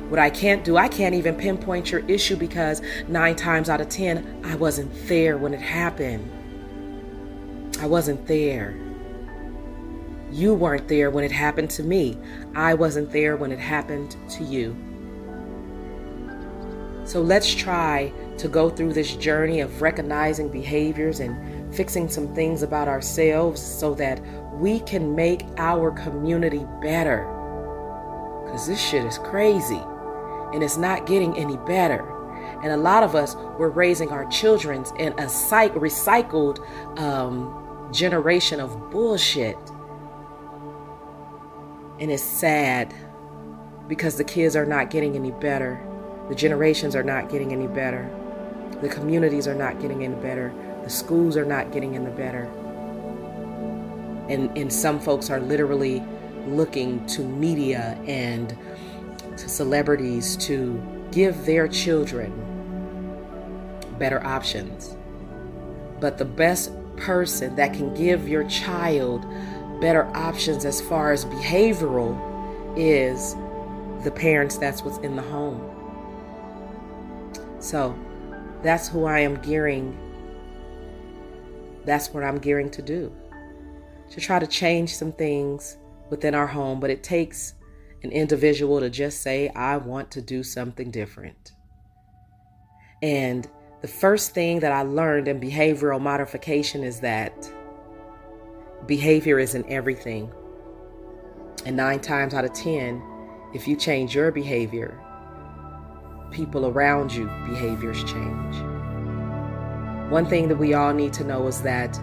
What 0.09 0.19
I 0.19 0.31
can't 0.31 0.65
do, 0.65 0.77
I 0.77 0.89
can't 0.89 1.15
even 1.15 1.37
pinpoint 1.37 1.91
your 1.91 2.01
issue 2.09 2.37
because 2.37 2.83
nine 3.09 3.37
times 3.37 3.69
out 3.69 3.81
of 3.81 3.89
ten, 3.89 4.43
I 4.45 4.57
wasn't 4.57 4.93
there 5.09 5.39
when 5.39 5.55
it 5.55 5.61
happened. 5.61 6.31
I 7.81 7.87
wasn't 7.87 8.27
there. 8.27 8.75
You 10.31 10.55
weren't 10.55 10.89
there 10.89 11.11
when 11.11 11.25
it 11.25 11.33
happened 11.33 11.71
to 11.71 11.83
me. 11.83 12.19
I 12.55 12.75
wasn't 12.75 13.11
there 13.11 13.37
when 13.37 13.53
it 13.53 13.59
happened 13.59 14.17
to 14.31 14.45
you. 14.45 14.77
So 17.05 17.23
let's 17.23 17.55
try 17.55 18.13
to 18.37 18.49
go 18.49 18.69
through 18.69 18.93
this 18.93 19.17
journey 19.17 19.61
of 19.61 19.81
recognizing 19.81 20.51
behaviors 20.51 21.21
and 21.21 21.48
fixing 21.73 22.09
some 22.09 22.35
things 22.35 22.63
about 22.63 22.89
ourselves 22.89 23.61
so 23.61 23.95
that 23.95 24.21
we 24.55 24.81
can 24.81 25.15
make 25.15 25.45
our 25.57 25.91
community 25.91 26.67
better. 26.81 27.25
Because 28.45 28.67
this 28.67 28.81
shit 28.81 29.05
is 29.05 29.19
crazy 29.19 29.83
and 30.53 30.63
it's 30.63 30.77
not 30.77 31.07
getting 31.07 31.37
any 31.37 31.57
better. 31.59 32.15
And 32.63 32.73
a 32.73 32.77
lot 32.77 33.03
of 33.03 33.15
us, 33.15 33.37
we're 33.59 33.69
raising 33.69 34.11
our 34.11 34.27
children 34.27 34.85
in 34.99 35.19
a 35.19 35.29
psych- 35.29 35.75
recycled 35.75 36.59
um, 36.99 37.89
generation 37.93 38.59
of 38.59 38.91
bullshit. 38.91 39.57
And 42.01 42.11
it's 42.11 42.23
sad 42.23 42.95
because 43.87 44.17
the 44.17 44.25
kids 44.25 44.57
are 44.57 44.67
not 44.67 44.91
getting 44.91 45.15
any 45.17 45.31
better. 45.31 45.85
The 46.29 46.35
generations 46.35 46.95
are 46.95 47.03
not 47.03 47.29
getting 47.29 47.53
any 47.53 47.67
better. 47.67 48.11
The 48.83 48.89
communities 48.89 49.49
are 49.49 49.55
not 49.55 49.81
getting 49.81 50.05
any 50.05 50.15
better. 50.17 50.53
The 50.89 50.95
schools 50.95 51.37
are 51.37 51.45
not 51.45 51.71
getting 51.71 51.97
in 51.97 52.05
the 52.05 52.11
better. 52.11 52.45
And, 54.31 54.57
and 54.57 54.73
some 54.73 54.99
folks 54.99 55.29
are 55.29 55.39
literally 55.39 56.03
looking 56.47 57.05
to 57.09 57.21
media 57.21 58.01
and 58.07 58.57
to 59.37 59.49
celebrities 59.51 60.35
to 60.47 60.83
give 61.13 61.45
their 61.45 61.69
children 61.69 62.33
better 63.99 64.25
options. 64.25 64.97
But 66.01 66.17
the 66.17 66.25
best 66.25 66.73
person 66.97 67.55
that 67.57 67.75
can 67.75 67.93
give 67.93 68.27
your 68.27 68.49
child 68.49 69.27
better 69.83 70.07
options 70.17 70.65
as 70.65 70.81
far 70.81 71.13
as 71.13 71.27
behavioral 71.27 72.17
is 72.79 73.35
the 74.05 74.11
parents 74.11 74.57
that's 74.57 74.83
what's 74.83 74.97
in 75.05 75.17
the 75.17 75.23
home. 75.23 75.61
So 77.61 77.95
that's 78.63 78.89
who 78.89 79.05
I 79.05 79.19
am 79.19 79.35
gearing 79.43 79.95
that's 81.89 82.11
what 82.11 82.23
I'm 82.23 82.39
gearing 82.39 82.71
to 82.71 82.83
do. 82.83 83.15
To 84.11 84.21
try 84.21 84.39
to 84.39 84.47
change 84.47 84.95
some 84.95 85.13
things 85.13 85.77
within 86.11 86.35
our 86.35 86.47
home, 86.47 86.81
but 86.81 86.91
it 86.91 87.03
takes 87.03 87.55
an 88.03 88.11
individual 88.13 88.81
to 88.81 88.91
just 88.91 89.23
say, 89.23 89.49
I 89.51 89.77
want 89.77 90.11
to 90.13 90.23
do 90.23 90.43
something 90.43 90.91
different. 90.91 91.53
And 93.03 93.49
the 93.81 93.89
first 93.89 94.33
thing 94.33 94.61
that 94.61 94.73
I 94.73 94.83
learned 94.83 95.29
in 95.29 95.41
behavioral 95.41 96.01
modification 96.01 96.83
is 96.83 97.01
that 97.01 97.51
behavior 98.87 99.39
is 99.39 99.55
in 99.55 99.69
everything. 99.71 100.33
And 101.67 101.77
nine 101.77 102.01
times 102.01 102.35
out 102.35 102.45
of 102.45 102.53
10, 102.53 103.03
if 103.55 103.69
you 103.69 103.77
change 103.77 104.15
your 104.15 104.31
behavior, 104.31 105.01
people 106.31 106.67
around 106.67 107.13
you 107.13 107.27
behaviors 107.47 108.03
change. 108.05 108.68
One 110.11 110.25
thing 110.25 110.49
that 110.49 110.57
we 110.57 110.73
all 110.73 110.95
need 110.95 111.13
to 111.15 111.25
know 111.25 111.47
is 111.49 111.61
that 111.63 112.01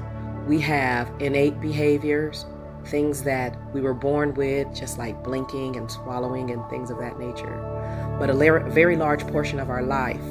we 0.48 0.60
have 0.62 1.12
innate 1.20 1.60
behaviors, 1.60 2.46
things 2.86 3.24
that 3.24 3.58
we 3.74 3.82
were 3.82 3.96
born 3.96 4.36
with, 4.36 4.72
just 4.76 5.00
like 5.00 5.24
blinking 5.24 5.76
and 5.76 5.90
swallowing 5.90 6.52
and 6.52 6.64
things 6.70 6.92
of 6.92 7.00
that 7.00 7.18
nature. 7.18 8.16
But 8.20 8.30
a 8.30 8.70
very 8.70 8.96
large 8.96 9.26
portion 9.26 9.60
of 9.60 9.72
our 9.72 9.82
life 9.82 10.22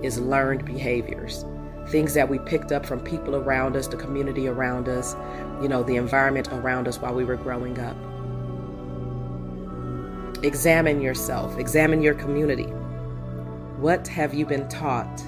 is 0.00 0.20
learned 0.20 0.64
behaviors, 0.64 1.44
things 1.88 2.14
that 2.14 2.28
we 2.28 2.38
picked 2.38 2.70
up 2.70 2.86
from 2.86 3.00
people 3.00 3.34
around 3.34 3.74
us, 3.74 3.88
the 3.88 3.96
community 3.96 4.46
around 4.46 4.88
us, 4.88 5.16
you 5.60 5.66
know, 5.66 5.82
the 5.82 5.96
environment 5.96 6.46
around 6.52 6.86
us 6.86 7.00
while 7.00 7.14
we 7.14 7.24
were 7.24 7.34
growing 7.34 7.80
up. 7.80 7.96
Examine 10.44 11.00
yourself, 11.00 11.58
examine 11.58 12.00
your 12.00 12.14
community. 12.14 12.68
What 13.80 14.06
have 14.06 14.34
you 14.34 14.46
been 14.46 14.68
taught? 14.68 15.20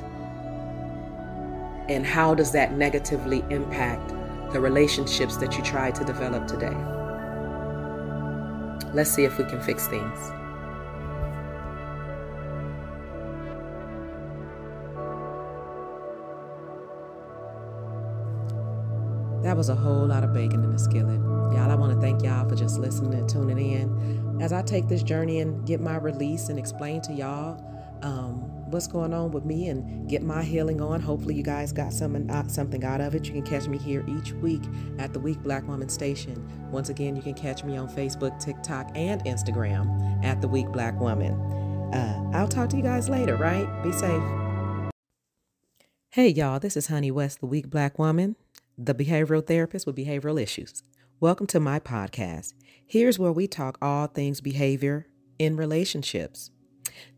And 1.91 2.07
how 2.07 2.37
does 2.37 2.53
that 2.53 2.75
negatively 2.75 3.45
impact 3.51 4.11
the 4.53 4.61
relationships 4.61 5.37
that 5.39 5.59
you 5.59 5.65
try 5.65 5.91
to 5.91 6.05
develop 6.05 6.47
today? 6.47 6.77
Let's 8.95 9.11
see 9.11 9.25
if 9.25 9.37
we 9.39 9.45
can 9.45 9.61
fix 9.61 9.89
things. 9.89 10.19
That 19.43 19.57
was 19.57 19.69
a 19.69 19.75
whole 19.75 20.07
lot 20.07 20.23
of 20.23 20.33
bacon 20.33 20.63
in 20.63 20.71
the 20.71 20.79
skillet. 20.79 21.19
Y'all, 21.53 21.73
I 21.73 21.75
want 21.75 21.93
to 21.93 22.01
thank 22.01 22.23
y'all 22.23 22.49
for 22.49 22.55
just 22.55 22.79
listening 22.79 23.15
and 23.15 23.29
tuning 23.29 23.59
in. 23.59 24.41
As 24.41 24.53
I 24.53 24.63
take 24.63 24.87
this 24.87 25.03
journey 25.03 25.41
and 25.41 25.67
get 25.67 25.81
my 25.81 25.97
release 25.97 26.51
and 26.51 26.59
explain 26.59 27.01
to 27.03 27.13
y'all 27.13 27.61
um, 28.03 28.71
what's 28.71 28.87
going 28.87 29.13
on 29.13 29.31
with 29.31 29.45
me 29.45 29.69
and 29.69 30.09
get 30.09 30.23
my 30.23 30.43
healing 30.43 30.81
on. 30.81 31.01
Hopefully, 31.01 31.35
you 31.35 31.43
guys 31.43 31.73
got 31.73 31.93
something 31.93 32.31
uh, 32.31 32.49
something 32.49 32.85
out 32.85 33.01
of 33.01 33.15
it. 33.15 33.27
You 33.27 33.33
can 33.33 33.43
catch 33.43 33.69
me 33.69 33.79
here 33.79 34.05
each 34.09 34.33
week 34.35 34.63
at 34.99 35.13
the 35.13 35.21
Weak 35.21 35.43
Black 35.43 35.67
Woman 35.67 35.89
Station. 35.89 36.47
Once 36.71 36.89
again, 36.89 37.17
you 37.17 37.23
can 37.23 37.35
catch 37.35 37.65
me 37.65 37.77
on 37.77 37.89
Facebook, 37.89 38.39
TikTok, 38.39 38.91
and 38.95 39.25
Instagram 39.25 40.25
at 40.25 40.41
the 40.41 40.49
Weak 40.49 40.69
Black 40.69 40.99
Woman. 41.01 41.35
Uh, 41.93 42.31
I'll 42.35 42.49
talk 42.49 42.71
to 42.71 42.77
you 42.77 42.83
guys 42.83 43.09
later, 43.09 43.37
right? 43.37 43.67
Be 43.83 43.93
safe. 43.93 44.23
Hey, 46.11 46.29
y'all, 46.29 46.59
this 46.59 46.77
is 46.77 46.89
Honey 46.89 47.11
West, 47.11 47.41
the 47.41 47.47
Weak 47.47 47.71
Black 47.71 47.99
Woman 47.99 48.37
the 48.83 48.95
behavioral 48.95 49.47
therapist 49.47 49.87
with 49.87 49.95
behavioral 49.95 50.41
issues. 50.41 50.83
Welcome 51.21 51.47
to 51.49 51.61
my 51.61 51.79
podcast. 51.79 52.55
Here's 52.87 53.19
where 53.19 53.31
we 53.31 53.47
talk 53.47 53.77
all 53.83 54.07
things 54.07 54.41
behavior 54.41 55.07
in 55.39 55.55
relationships. 55.55 56.51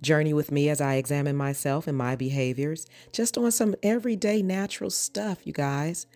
Journey 0.00 0.32
with 0.32 0.52
me 0.52 0.68
as 0.68 0.80
I 0.80 0.94
examine 0.94 1.36
myself 1.36 1.86
and 1.86 1.96
my 1.96 2.16
behaviors, 2.16 2.86
just 3.12 3.38
on 3.38 3.50
some 3.50 3.74
everyday 3.82 4.42
natural 4.42 4.90
stuff, 4.90 5.46
you 5.46 5.52
guys. 5.52 6.06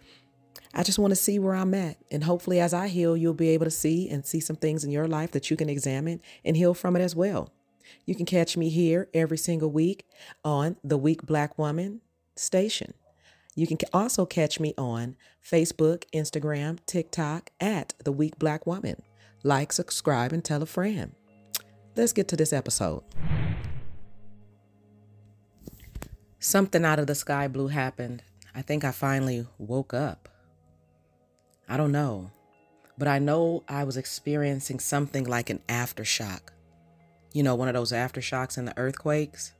I 0.75 0.83
just 0.83 0.99
want 0.99 1.13
to 1.13 1.17
see 1.17 1.39
where 1.39 1.55
I'm 1.55 1.75
at. 1.75 1.97
And 2.11 2.25
hopefully, 2.25 2.61
as 2.61 2.75
I 2.75 2.89
heal, 2.89 3.17
you'll 3.17 3.35
be 3.35 3.51
able 3.51 3.65
to 3.65 3.71
see 3.71 4.09
and 4.09 4.27
see 4.27 4.41
some 4.41 4.57
things 4.57 4.85
in 4.85 4.91
your 4.91 5.09
life 5.09 5.33
that 5.33 5.51
you 5.51 5.57
can 5.57 5.69
examine 5.69 6.21
and 6.45 6.57
heal 6.57 6.75
from 6.75 6.97
it 6.97 7.01
as 7.01 7.17
well. 7.17 7.53
You 8.05 8.15
can 8.15 8.27
catch 8.27 8.57
me 8.57 8.69
here 8.69 9.09
every 9.15 9.39
single 9.39 9.71
week 9.71 10.07
on 10.45 10.77
the 10.83 10.99
Weak 10.99 11.23
Black 11.23 11.59
Woman 11.59 12.01
station. 12.35 12.95
You 13.55 13.67
can 13.67 13.79
also 13.93 14.27
catch 14.27 14.61
me 14.61 14.75
on 14.77 15.17
Facebook, 15.43 16.05
Instagram, 16.13 16.79
TikTok 16.87 17.51
at 17.59 17.95
The 18.05 18.13
Weak 18.13 18.39
Black 18.39 18.67
Woman. 18.67 19.03
Like, 19.43 19.73
subscribe, 19.73 20.33
and 20.33 20.45
tell 20.45 20.63
a 20.63 20.67
friend. 20.67 21.13
Let's 21.97 22.13
get 22.13 22.29
to 22.29 22.37
this 22.37 22.53
episode. 22.53 23.03
Something 26.39 26.85
out 26.85 26.99
of 26.99 27.07
the 27.07 27.15
sky 27.15 27.49
blue 27.49 27.69
happened. 27.69 28.23
I 28.55 28.63
think 28.63 28.85
I 28.85 28.91
finally 28.93 29.47
woke 29.59 29.95
up. 29.95 30.29
I 31.69 31.77
don't 31.77 31.93
know, 31.93 32.31
but 32.97 33.09
I 33.09 33.19
know 33.19 33.65
I 33.69 33.85
was 33.85 33.97
experiencing 33.97 34.79
something 34.81 35.25
like 35.25 35.51
an 35.51 35.61
aftershock. 35.69 36.41
You 37.33 37.43
know, 37.43 37.55
one 37.55 37.69
of 37.69 37.75
those 37.75 37.93
aftershocks 37.93 38.57
in 38.57 38.65
the 38.65 38.79
earthquakes? 38.79 39.53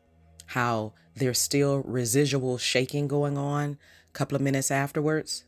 how 0.47 0.93
there's 1.15 1.39
still 1.39 1.83
residual 1.83 2.59
shaking 2.59 3.09
going 3.09 3.37
on 3.37 3.79
a 4.09 4.13
couple 4.13 4.37
of 4.37 4.43
minutes 4.43 4.71
afterwards. 4.71 5.45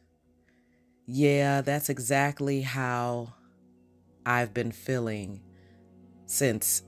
Yeah, 1.06 1.62
that's 1.62 1.88
exactly 1.88 2.62
how 2.62 3.34
I've 4.26 4.52
been 4.52 4.72
feeling 4.72 5.40
since 6.26 6.82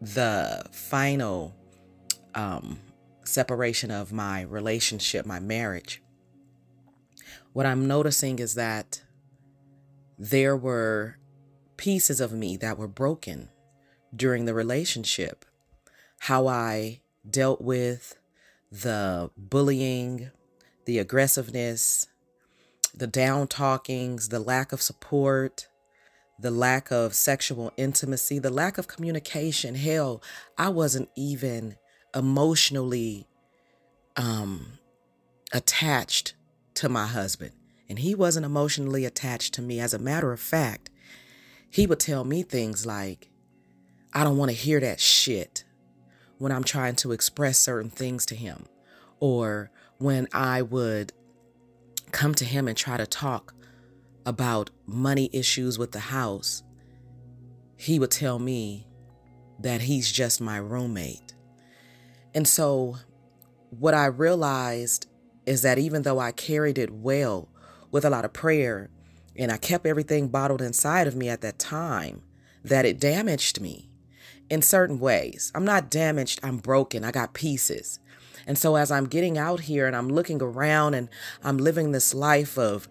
the 0.00 0.64
final 0.72 1.54
um, 2.34 2.78
separation 3.24 3.90
of 3.90 4.12
my 4.12 4.42
relationship, 4.42 5.26
my 5.26 5.40
marriage. 5.40 6.02
What 7.52 7.66
I'm 7.66 7.86
noticing 7.86 8.38
is 8.38 8.54
that 8.54 9.02
there 10.18 10.56
were 10.56 11.18
pieces 11.76 12.20
of 12.20 12.32
me 12.32 12.56
that 12.56 12.78
were 12.78 12.88
broken 12.88 13.48
during 14.14 14.44
the 14.44 14.54
relationship. 14.54 15.44
How 16.20 16.46
I 16.46 17.00
dealt 17.28 17.60
with 17.60 18.18
the 18.70 19.30
bullying, 19.36 20.30
the 20.86 20.98
aggressiveness, 20.98 22.06
the 22.94 23.06
down 23.06 23.48
talkings, 23.48 24.28
the 24.28 24.38
lack 24.38 24.72
of 24.72 24.82
support, 24.82 25.68
the 26.38 26.50
lack 26.50 26.90
of 26.90 27.14
sexual 27.14 27.72
intimacy, 27.76 28.38
the 28.38 28.50
lack 28.50 28.78
of 28.78 28.88
communication. 28.88 29.74
Hell, 29.74 30.22
I 30.58 30.68
wasn't 30.68 31.08
even 31.16 31.76
emotionally 32.14 33.26
um, 34.16 34.78
attached 35.52 36.34
to 36.74 36.88
my 36.88 37.06
husband, 37.06 37.52
and 37.88 37.98
he 37.98 38.14
wasn't 38.14 38.46
emotionally 38.46 39.04
attached 39.04 39.54
to 39.54 39.62
me. 39.62 39.80
As 39.80 39.94
a 39.94 39.98
matter 39.98 40.32
of 40.32 40.40
fact, 40.40 40.90
he 41.70 41.86
would 41.86 42.00
tell 42.00 42.24
me 42.24 42.42
things 42.42 42.84
like, 42.86 43.30
I 44.12 44.24
don't 44.24 44.36
want 44.36 44.50
to 44.50 44.56
hear 44.56 44.80
that 44.80 45.00
shit 45.00 45.64
when 46.38 46.52
I'm 46.52 46.64
trying 46.64 46.96
to 46.96 47.12
express 47.12 47.58
certain 47.58 47.90
things 47.90 48.26
to 48.26 48.34
him, 48.34 48.66
or 49.20 49.70
when 49.98 50.28
I 50.32 50.62
would 50.62 51.12
come 52.10 52.34
to 52.34 52.44
him 52.44 52.68
and 52.68 52.76
try 52.76 52.96
to 52.96 53.06
talk 53.06 53.54
about 54.26 54.70
money 54.86 55.30
issues 55.32 55.78
with 55.78 55.92
the 55.92 56.00
house, 56.00 56.62
he 57.76 57.98
would 57.98 58.10
tell 58.10 58.38
me 58.38 58.86
that 59.60 59.80
he's 59.82 60.12
just 60.12 60.40
my 60.40 60.56
roommate. 60.56 61.34
And 62.34 62.48
so, 62.48 62.96
what 63.70 63.94
I 63.94 64.06
realized 64.06 65.06
is 65.46 65.62
that 65.62 65.78
even 65.78 66.02
though 66.02 66.18
I 66.18 66.32
carried 66.32 66.78
it 66.78 66.90
well 66.90 67.48
with 67.90 68.04
a 68.04 68.10
lot 68.10 68.24
of 68.24 68.32
prayer 68.32 68.90
and 69.36 69.50
I 69.50 69.56
kept 69.56 69.86
everything 69.86 70.28
bottled 70.28 70.62
inside 70.62 71.06
of 71.06 71.16
me 71.16 71.28
at 71.28 71.40
that 71.40 71.58
time, 71.58 72.22
that 72.64 72.84
it 72.84 73.00
damaged 73.00 73.60
me 73.60 73.90
in 74.50 74.62
certain 74.62 74.98
ways. 74.98 75.50
I'm 75.54 75.64
not 75.64 75.90
damaged, 75.90 76.40
I'm 76.42 76.58
broken, 76.58 77.04
I 77.04 77.10
got 77.10 77.34
pieces. 77.34 77.98
And 78.46 78.58
so 78.58 78.76
as 78.76 78.90
I'm 78.90 79.06
getting 79.06 79.38
out 79.38 79.60
here 79.60 79.86
and 79.86 79.96
I'm 79.96 80.08
looking 80.08 80.42
around 80.42 80.94
and 80.94 81.08
I'm 81.42 81.58
living 81.58 81.92
this 81.92 82.12
life 82.12 82.58
of 82.58 82.88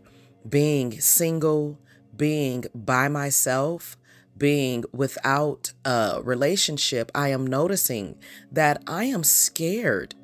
being 0.48 1.00
single, 1.00 1.80
being 2.16 2.66
by 2.74 3.08
myself, 3.08 3.98
being 4.42 4.84
without 4.92 5.72
a 5.86 6.20
relationship, 6.24 7.12
I 7.14 7.28
am 7.28 7.46
noticing 7.46 8.18
that 8.52 8.82
I 8.88 9.04
am 9.04 9.24
scared 9.24 10.16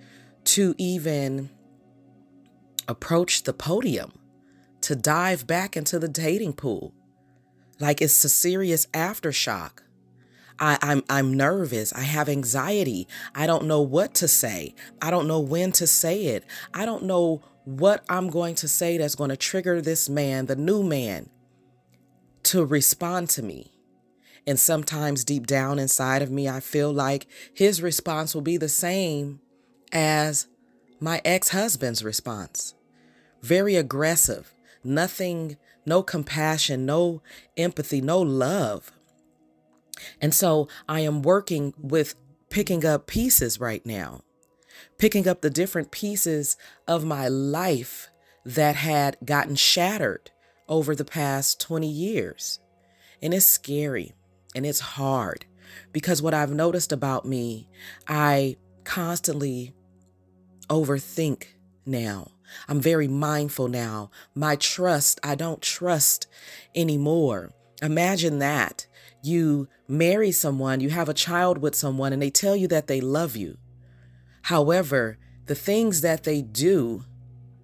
to 0.45 0.73
even 0.79 1.51
approach 2.87 3.43
the 3.43 3.53
podium, 3.53 4.17
to 4.81 4.95
dive 4.95 5.45
back 5.45 5.77
into 5.77 5.99
the 5.99 6.07
dating 6.07 6.53
pool. 6.53 6.95
Like 7.79 8.01
it's 8.01 8.23
a 8.23 8.29
serious 8.29 8.87
aftershock. 8.87 9.83
I, 10.57 10.79
I'm 10.81 11.03
I'm 11.11 11.35
nervous. 11.35 11.93
I 11.93 12.01
have 12.01 12.27
anxiety. 12.27 13.07
I 13.35 13.45
don't 13.45 13.65
know 13.65 13.81
what 13.81 14.15
to 14.15 14.27
say. 14.27 14.73
I 14.99 15.11
don't 15.11 15.27
know 15.27 15.41
when 15.41 15.71
to 15.73 15.85
say 15.85 16.25
it. 16.25 16.43
I 16.73 16.85
don't 16.85 17.03
know 17.03 17.43
what 17.65 18.03
I'm 18.09 18.31
going 18.31 18.55
to 18.55 18.67
say 18.67 18.97
that's 18.97 19.13
going 19.13 19.29
to 19.29 19.37
trigger 19.37 19.79
this 19.79 20.09
man, 20.09 20.47
the 20.47 20.55
new 20.55 20.81
man, 20.81 21.29
to 22.43 22.65
respond 22.65 23.29
to 23.31 23.43
me. 23.43 23.76
And 24.47 24.59
sometimes 24.59 25.25
deep 25.25 25.45
down 25.45 25.77
inside 25.77 26.23
of 26.23 26.31
me, 26.31 26.49
I 26.49 26.61
feel 26.61 26.91
like 26.93 27.27
his 27.53 27.81
response 27.81 28.33
will 28.33 28.41
be 28.41 28.57
the 28.57 28.69
same 28.69 29.41
as 29.91 30.47
my 31.01 31.21
ex 31.25 31.49
husband's 31.49 32.03
response 32.03 32.73
very 33.41 33.75
aggressive, 33.75 34.53
nothing, 34.83 35.57
no 35.85 36.03
compassion, 36.03 36.85
no 36.85 37.21
empathy, 37.57 38.01
no 38.01 38.19
love. 38.21 38.91
And 40.21 40.33
so 40.33 40.67
I 40.89 41.01
am 41.01 41.21
working 41.21 41.73
with 41.77 42.15
picking 42.49 42.85
up 42.85 43.07
pieces 43.07 43.59
right 43.59 43.85
now. 43.85 44.21
picking 44.97 45.27
up 45.27 45.41
the 45.41 45.49
different 45.49 45.91
pieces 45.91 46.57
of 46.87 47.05
my 47.05 47.27
life 47.27 48.09
that 48.45 48.75
had 48.75 49.17
gotten 49.25 49.55
shattered 49.55 50.31
over 50.67 50.95
the 50.95 51.05
past 51.05 51.59
20 51.61 51.87
years. 51.87 52.59
And 53.21 53.33
it's 53.33 53.45
scary 53.45 54.13
and 54.55 54.65
it's 54.65 54.79
hard 54.79 55.45
because 55.91 56.21
what 56.21 56.33
I've 56.33 56.53
noticed 56.53 56.91
about 56.91 57.25
me, 57.25 57.67
I 58.07 58.57
constantly 58.83 59.73
overthink 60.69 61.45
now. 61.85 62.31
I'm 62.67 62.79
very 62.79 63.07
mindful 63.07 63.67
now. 63.67 64.09
My 64.33 64.55
trust, 64.55 65.19
I 65.23 65.35
don't 65.35 65.61
trust 65.61 66.27
anymore. 66.75 67.53
Imagine 67.81 68.39
that. 68.39 68.87
You 69.21 69.67
marry 69.87 70.31
someone, 70.31 70.79
you 70.79 70.89
have 70.89 71.09
a 71.09 71.13
child 71.13 71.57
with 71.57 71.75
someone, 71.75 72.13
and 72.13 72.21
they 72.21 72.29
tell 72.29 72.55
you 72.55 72.67
that 72.69 72.87
they 72.87 73.01
love 73.01 73.35
you. 73.35 73.57
However, 74.43 75.17
the 75.47 75.55
things 75.55 76.01
that 76.01 76.23
they 76.23 76.41
do 76.41 77.03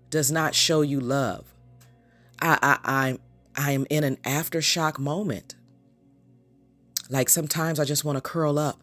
does 0.10 0.32
not 0.32 0.56
show 0.56 0.82
you 0.82 1.00
love. 1.00 1.54
I, 2.42 2.58
I, 2.62 2.80
I, 2.84 3.18
I 3.56 3.72
am 3.72 3.86
in 3.90 4.04
an 4.04 4.18
aftershock 4.18 5.00
moment. 5.00 5.56
Like 7.14 7.30
sometimes 7.30 7.80
I 7.80 7.86
just 7.86 8.04
want 8.04 8.16
to 8.16 8.22
curl 8.22 8.58
up 8.58 8.82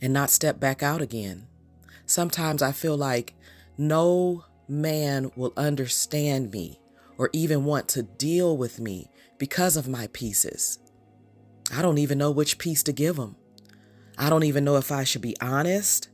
and 0.00 0.10
not 0.14 0.30
step 0.30 0.58
back 0.58 0.82
out 0.82 1.02
again. 1.02 1.46
Sometimes 2.06 2.62
I 2.62 2.72
feel 2.72 2.96
like 2.96 3.34
no 3.76 4.46
man 4.66 5.30
will 5.36 5.52
understand 5.58 6.50
me 6.50 6.80
or 7.18 7.28
even 7.34 7.66
want 7.66 7.88
to 7.88 8.04
deal 8.04 8.56
with 8.56 8.80
me 8.80 9.10
because 9.36 9.76
of 9.76 9.86
my 9.86 10.06
pieces. 10.14 10.78
I 11.76 11.82
don't 11.82 11.98
even 11.98 12.16
know 12.16 12.30
which 12.30 12.56
piece 12.56 12.82
to 12.84 12.92
give 12.92 13.16
them. 13.16 13.36
I 14.16 14.30
don't 14.30 14.44
even 14.44 14.64
know 14.64 14.78
if 14.78 14.90
I 14.90 15.04
should 15.04 15.20
be 15.20 15.36
honest, 15.42 16.08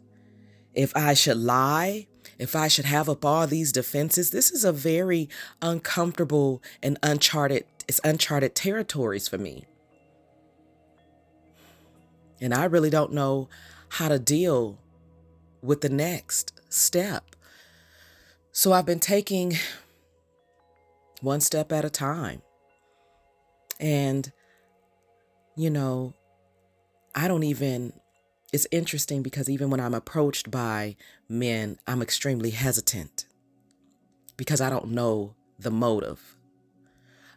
if 0.74 0.94
I 0.96 1.14
should 1.14 1.36
lie, 1.36 2.08
if 2.36 2.56
I 2.56 2.66
should 2.66 2.86
have 2.86 3.08
up 3.08 3.24
all 3.24 3.46
these 3.46 3.70
defenses. 3.70 4.30
This 4.30 4.50
is 4.50 4.64
a 4.64 4.72
very 4.72 5.28
uncomfortable 5.62 6.64
and 6.82 6.98
uncharted, 7.04 7.64
it's 7.86 8.00
uncharted 8.02 8.56
territories 8.56 9.28
for 9.28 9.38
me. 9.38 9.66
And 12.40 12.52
I 12.54 12.64
really 12.64 12.90
don't 12.90 13.12
know 13.12 13.48
how 13.88 14.08
to 14.08 14.18
deal 14.18 14.78
with 15.62 15.80
the 15.80 15.88
next 15.88 16.52
step. 16.68 17.36
So 18.52 18.72
I've 18.72 18.86
been 18.86 19.00
taking 19.00 19.54
one 21.20 21.40
step 21.40 21.72
at 21.72 21.84
a 21.84 21.90
time. 21.90 22.42
And, 23.78 24.30
you 25.56 25.70
know, 25.70 26.14
I 27.14 27.28
don't 27.28 27.42
even, 27.42 27.92
it's 28.52 28.66
interesting 28.70 29.22
because 29.22 29.48
even 29.48 29.70
when 29.70 29.80
I'm 29.80 29.94
approached 29.94 30.50
by 30.50 30.96
men, 31.28 31.78
I'm 31.86 32.02
extremely 32.02 32.50
hesitant 32.50 33.26
because 34.36 34.60
I 34.60 34.70
don't 34.70 34.90
know 34.90 35.34
the 35.58 35.70
motive. 35.70 36.36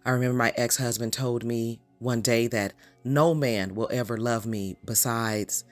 I 0.06 0.12
remember 0.12 0.38
my 0.38 0.54
ex 0.56 0.78
husband 0.78 1.14
told 1.14 1.44
me 1.44 1.80
one 2.00 2.22
day 2.22 2.48
that 2.48 2.74
no 3.04 3.34
man 3.34 3.76
will 3.76 3.90
ever 3.92 4.18
love 4.18 4.46
me 4.46 4.76
besides 4.84 5.64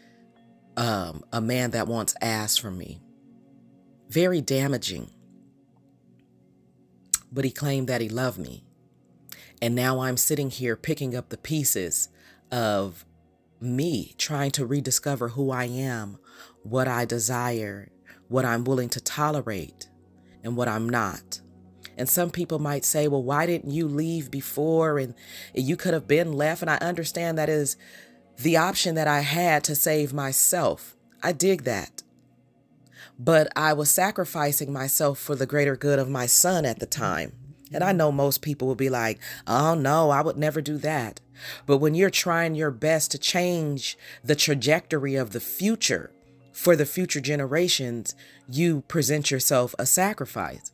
um, 0.76 1.24
a 1.34 1.42
man 1.42 1.72
that 1.72 1.88
wants 1.88 2.16
ass 2.22 2.58
from 2.58 2.78
me. 2.78 3.02
Very 4.10 4.42
damaging. 4.42 5.10
But 7.32 7.46
he 7.46 7.52
claimed 7.52 7.88
that 7.90 8.02
he 8.02 8.10
loved 8.10 8.38
me. 8.38 8.64
And 9.62 9.76
now 9.76 10.00
I'm 10.00 10.18
sitting 10.18 10.50
here 10.50 10.76
picking 10.76 11.16
up 11.16 11.30
the 11.30 11.38
pieces 11.38 12.10
of 12.52 13.06
me, 13.60 14.14
trying 14.18 14.52
to 14.52 14.66
rediscover 14.66 15.30
who 15.30 15.52
I 15.52 15.66
am, 15.66 16.20
what 16.64 16.88
I 16.88 17.06
desire, 17.06 17.90
what 18.28 18.46
I'm 18.46 18.64
willing 18.64 18.90
to 18.90 19.02
tolerate, 19.02 19.90
and 20.44 20.56
what 20.56 20.68
I'm 20.68 20.88
not. 20.88 21.42
And 21.98 22.08
some 22.08 22.30
people 22.30 22.60
might 22.60 22.86
say, 22.86 23.08
well, 23.08 23.24
why 23.24 23.46
didn't 23.46 23.72
you 23.72 23.88
leave 23.88 24.30
before? 24.30 25.00
And 25.00 25.16
you 25.54 25.76
could 25.76 25.94
have 25.94 26.08
been 26.08 26.34
left. 26.34 26.62
And 26.62 26.70
I 26.70 26.78
understand 26.78 27.38
that 27.38 27.50
is 27.50 27.76
the 28.38 28.56
option 28.56 28.96
that 28.96 29.08
I 29.08 29.22
had 29.22 29.64
to 29.66 29.76
save 29.76 30.14
myself. 30.14 30.96
I 31.24 31.32
dig 31.32 31.64
that. 31.64 32.04
But 33.20 33.52
I 33.56 33.74
was 33.74 33.90
sacrificing 33.90 34.72
myself 34.72 35.18
for 35.18 35.36
the 35.36 35.48
greater 35.48 35.76
good 35.76 35.98
of 35.98 36.08
my 36.08 36.28
son 36.28 36.66
at 36.66 36.80
the 36.80 36.86
time. 36.86 37.34
And 37.74 37.84
I 37.84 37.92
know 37.92 38.12
most 38.12 38.42
people 38.42 38.68
will 38.68 38.76
be 38.76 38.90
like, 38.90 39.20
oh 39.48 39.74
no, 39.74 40.12
I 40.12 40.22
would 40.22 40.38
never 40.38 40.62
do 40.62 40.78
that. 40.78 41.20
But 41.66 41.78
when 41.80 41.96
you're 41.96 42.10
trying 42.10 42.56
your 42.56 42.72
best 42.72 43.12
to 43.12 43.18
change 43.18 43.98
the 44.24 44.36
trajectory 44.36 45.16
of 45.16 45.32
the 45.32 45.40
future 45.40 46.12
for 46.54 46.76
the 46.76 46.86
future 46.86 47.20
generations, 47.20 48.16
you 48.48 48.82
present 48.82 49.32
yourself 49.32 49.76
a 49.78 49.86
sacrifice. 49.86 50.72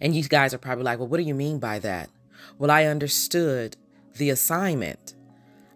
And 0.00 0.14
you 0.14 0.22
guys 0.24 0.54
are 0.54 0.58
probably 0.58 0.84
like, 0.84 0.98
well, 0.98 1.08
what 1.08 1.18
do 1.18 1.22
you 1.24 1.34
mean 1.34 1.58
by 1.58 1.78
that? 1.80 2.10
Well, 2.58 2.70
I 2.70 2.84
understood 2.84 3.76
the 4.16 4.30
assignment. 4.30 5.14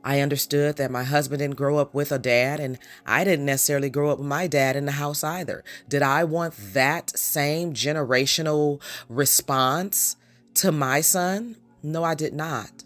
I 0.04 0.20
understood 0.20 0.76
that 0.76 0.90
my 0.90 1.04
husband 1.04 1.38
didn't 1.38 1.56
grow 1.56 1.78
up 1.78 1.94
with 1.94 2.10
a 2.10 2.18
dad, 2.18 2.58
and 2.58 2.78
I 3.06 3.22
didn't 3.22 3.46
necessarily 3.46 3.88
grow 3.88 4.10
up 4.10 4.18
with 4.18 4.26
my 4.26 4.48
dad 4.48 4.74
in 4.74 4.84
the 4.84 4.92
house 4.92 5.22
either. 5.22 5.62
Did 5.88 6.02
I 6.02 6.24
want 6.24 6.54
that 6.72 7.16
same 7.16 7.72
generational 7.72 8.82
response 9.08 10.16
to 10.54 10.72
my 10.72 11.00
son? 11.00 11.56
No, 11.82 12.02
I 12.02 12.14
did 12.14 12.34
not. 12.34 12.84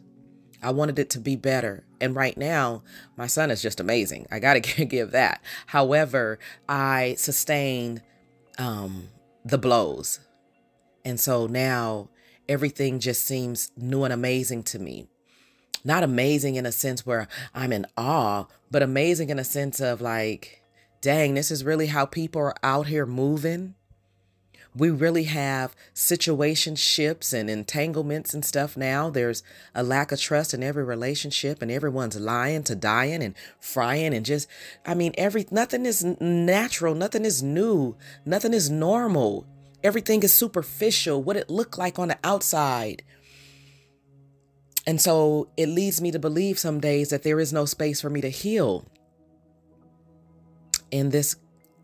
I 0.62 0.70
wanted 0.70 0.98
it 0.98 1.10
to 1.10 1.20
be 1.20 1.36
better. 1.36 1.84
And 2.00 2.14
right 2.14 2.36
now, 2.36 2.82
my 3.16 3.26
son 3.26 3.50
is 3.50 3.62
just 3.62 3.80
amazing. 3.80 4.26
I 4.30 4.38
got 4.38 4.62
to 4.62 4.84
give 4.84 5.12
that. 5.12 5.40
However, 5.66 6.38
I 6.68 7.14
sustained 7.16 8.02
um, 8.58 9.08
the 9.44 9.58
blows. 9.58 10.20
And 11.06 11.18
so 11.18 11.46
now 11.46 12.10
everything 12.46 13.00
just 13.00 13.22
seems 13.22 13.72
new 13.78 14.04
and 14.04 14.12
amazing 14.12 14.64
to 14.64 14.78
me 14.78 15.08
not 15.86 16.02
amazing 16.02 16.56
in 16.56 16.66
a 16.66 16.72
sense 16.72 17.06
where 17.06 17.28
I'm 17.54 17.72
in 17.72 17.86
awe, 17.96 18.46
but 18.70 18.82
amazing 18.82 19.30
in 19.30 19.38
a 19.38 19.44
sense 19.44 19.80
of 19.80 20.00
like, 20.00 20.62
dang, 21.00 21.34
this 21.34 21.50
is 21.50 21.64
really 21.64 21.86
how 21.86 22.04
people 22.04 22.42
are 22.42 22.56
out 22.62 22.88
here 22.88 23.06
moving. 23.06 23.76
We 24.74 24.90
really 24.90 25.24
have 25.24 25.74
situationships 25.94 27.32
and 27.32 27.48
entanglements 27.48 28.34
and 28.34 28.44
stuff 28.44 28.76
now. 28.76 29.08
There's 29.08 29.42
a 29.74 29.82
lack 29.82 30.12
of 30.12 30.20
trust 30.20 30.52
in 30.52 30.62
every 30.62 30.84
relationship, 30.84 31.62
and 31.62 31.70
everyone's 31.70 32.20
lying 32.20 32.62
to 32.64 32.74
dying 32.74 33.22
and 33.22 33.34
frying, 33.58 34.12
and 34.12 34.26
just, 34.26 34.48
I 34.84 34.92
mean, 34.92 35.14
every 35.16 35.46
nothing 35.50 35.86
is 35.86 36.04
natural, 36.04 36.94
nothing 36.94 37.24
is 37.24 37.42
new, 37.42 37.96
nothing 38.26 38.52
is 38.52 38.68
normal. 38.68 39.46
Everything 39.82 40.22
is 40.22 40.32
superficial, 40.32 41.22
what 41.22 41.36
it 41.36 41.50
looked 41.50 41.78
like 41.78 41.98
on 41.98 42.08
the 42.08 42.18
outside 42.24 43.02
and 44.86 45.00
so 45.00 45.48
it 45.56 45.68
leads 45.68 46.00
me 46.00 46.12
to 46.12 46.18
believe 46.18 46.58
some 46.58 46.80
days 46.80 47.10
that 47.10 47.24
there 47.24 47.40
is 47.40 47.52
no 47.52 47.64
space 47.64 48.00
for 48.00 48.08
me 48.08 48.20
to 48.20 48.30
heal 48.30 48.86
in 50.90 51.10
this 51.10 51.36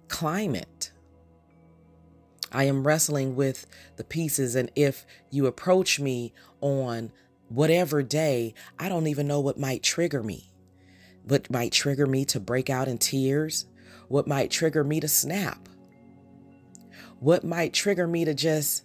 climate. 0.08 0.92
I 2.52 2.64
am 2.64 2.86
wrestling 2.86 3.34
with 3.34 3.66
the 3.96 4.04
pieces, 4.04 4.54
and 4.54 4.70
if 4.76 5.04
you 5.30 5.46
approach 5.46 5.98
me 5.98 6.32
on 6.60 7.10
whatever 7.48 8.02
day, 8.02 8.54
I 8.78 8.88
don't 8.88 9.08
even 9.08 9.26
know 9.26 9.40
what 9.40 9.58
might 9.58 9.82
trigger 9.82 10.22
me. 10.22 10.50
What 11.24 11.50
might 11.50 11.72
trigger 11.72 12.06
me 12.06 12.24
to 12.26 12.38
break 12.38 12.70
out 12.70 12.88
in 12.88 12.98
tears? 12.98 13.66
What 14.08 14.28
might 14.28 14.50
trigger 14.50 14.84
me 14.84 15.00
to 15.00 15.08
snap? 15.08 15.68
What 17.22 17.42
might 17.44 17.72
trigger 17.72 18.06
me 18.06 18.24
to 18.24 18.34
just 18.34 18.84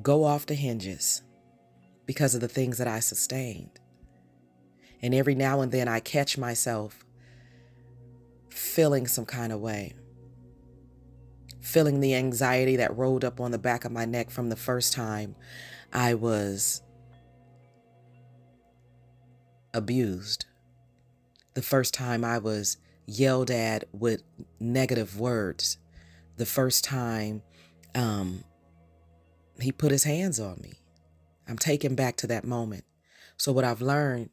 go 0.00 0.24
off 0.24 0.46
the 0.46 0.54
hinges? 0.54 1.22
because 2.08 2.34
of 2.34 2.40
the 2.40 2.48
things 2.48 2.78
that 2.78 2.88
I 2.88 3.00
sustained. 3.00 3.78
And 5.02 5.14
every 5.14 5.34
now 5.34 5.60
and 5.60 5.70
then 5.70 5.88
I 5.88 6.00
catch 6.00 6.38
myself 6.38 7.04
feeling 8.48 9.06
some 9.06 9.26
kind 9.26 9.52
of 9.52 9.60
way, 9.60 9.92
feeling 11.60 12.00
the 12.00 12.14
anxiety 12.14 12.76
that 12.76 12.96
rolled 12.96 13.26
up 13.26 13.42
on 13.42 13.50
the 13.50 13.58
back 13.58 13.84
of 13.84 13.92
my 13.92 14.06
neck 14.06 14.30
from 14.30 14.48
the 14.48 14.56
first 14.56 14.94
time 14.94 15.36
I 15.92 16.14
was 16.14 16.82
abused, 19.74 20.46
the 21.52 21.62
first 21.62 21.92
time 21.92 22.24
I 22.24 22.38
was 22.38 22.78
yelled 23.06 23.50
at 23.50 23.84
with 23.92 24.22
negative 24.58 25.20
words, 25.20 25.76
the 26.38 26.46
first 26.46 26.84
time 26.84 27.42
um, 27.94 28.44
he 29.60 29.72
put 29.72 29.90
his 29.90 30.04
hands 30.04 30.40
on 30.40 30.60
me. 30.62 30.74
I'm 31.48 31.58
taken 31.58 31.94
back 31.94 32.16
to 32.18 32.26
that 32.28 32.44
moment. 32.44 32.84
So, 33.36 33.52
what 33.52 33.64
I've 33.64 33.82
learned 33.82 34.30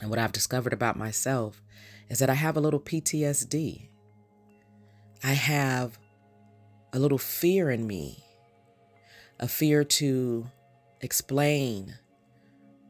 and 0.00 0.10
what 0.10 0.18
I've 0.18 0.32
discovered 0.32 0.72
about 0.72 0.96
myself 0.96 1.62
is 2.08 2.18
that 2.20 2.30
I 2.30 2.34
have 2.34 2.56
a 2.56 2.60
little 2.60 2.80
PTSD. 2.80 3.88
I 5.22 5.32
have 5.32 5.98
a 6.92 6.98
little 6.98 7.18
fear 7.18 7.70
in 7.70 7.86
me, 7.86 8.24
a 9.38 9.46
fear 9.46 9.84
to 9.84 10.46
explain 11.00 11.94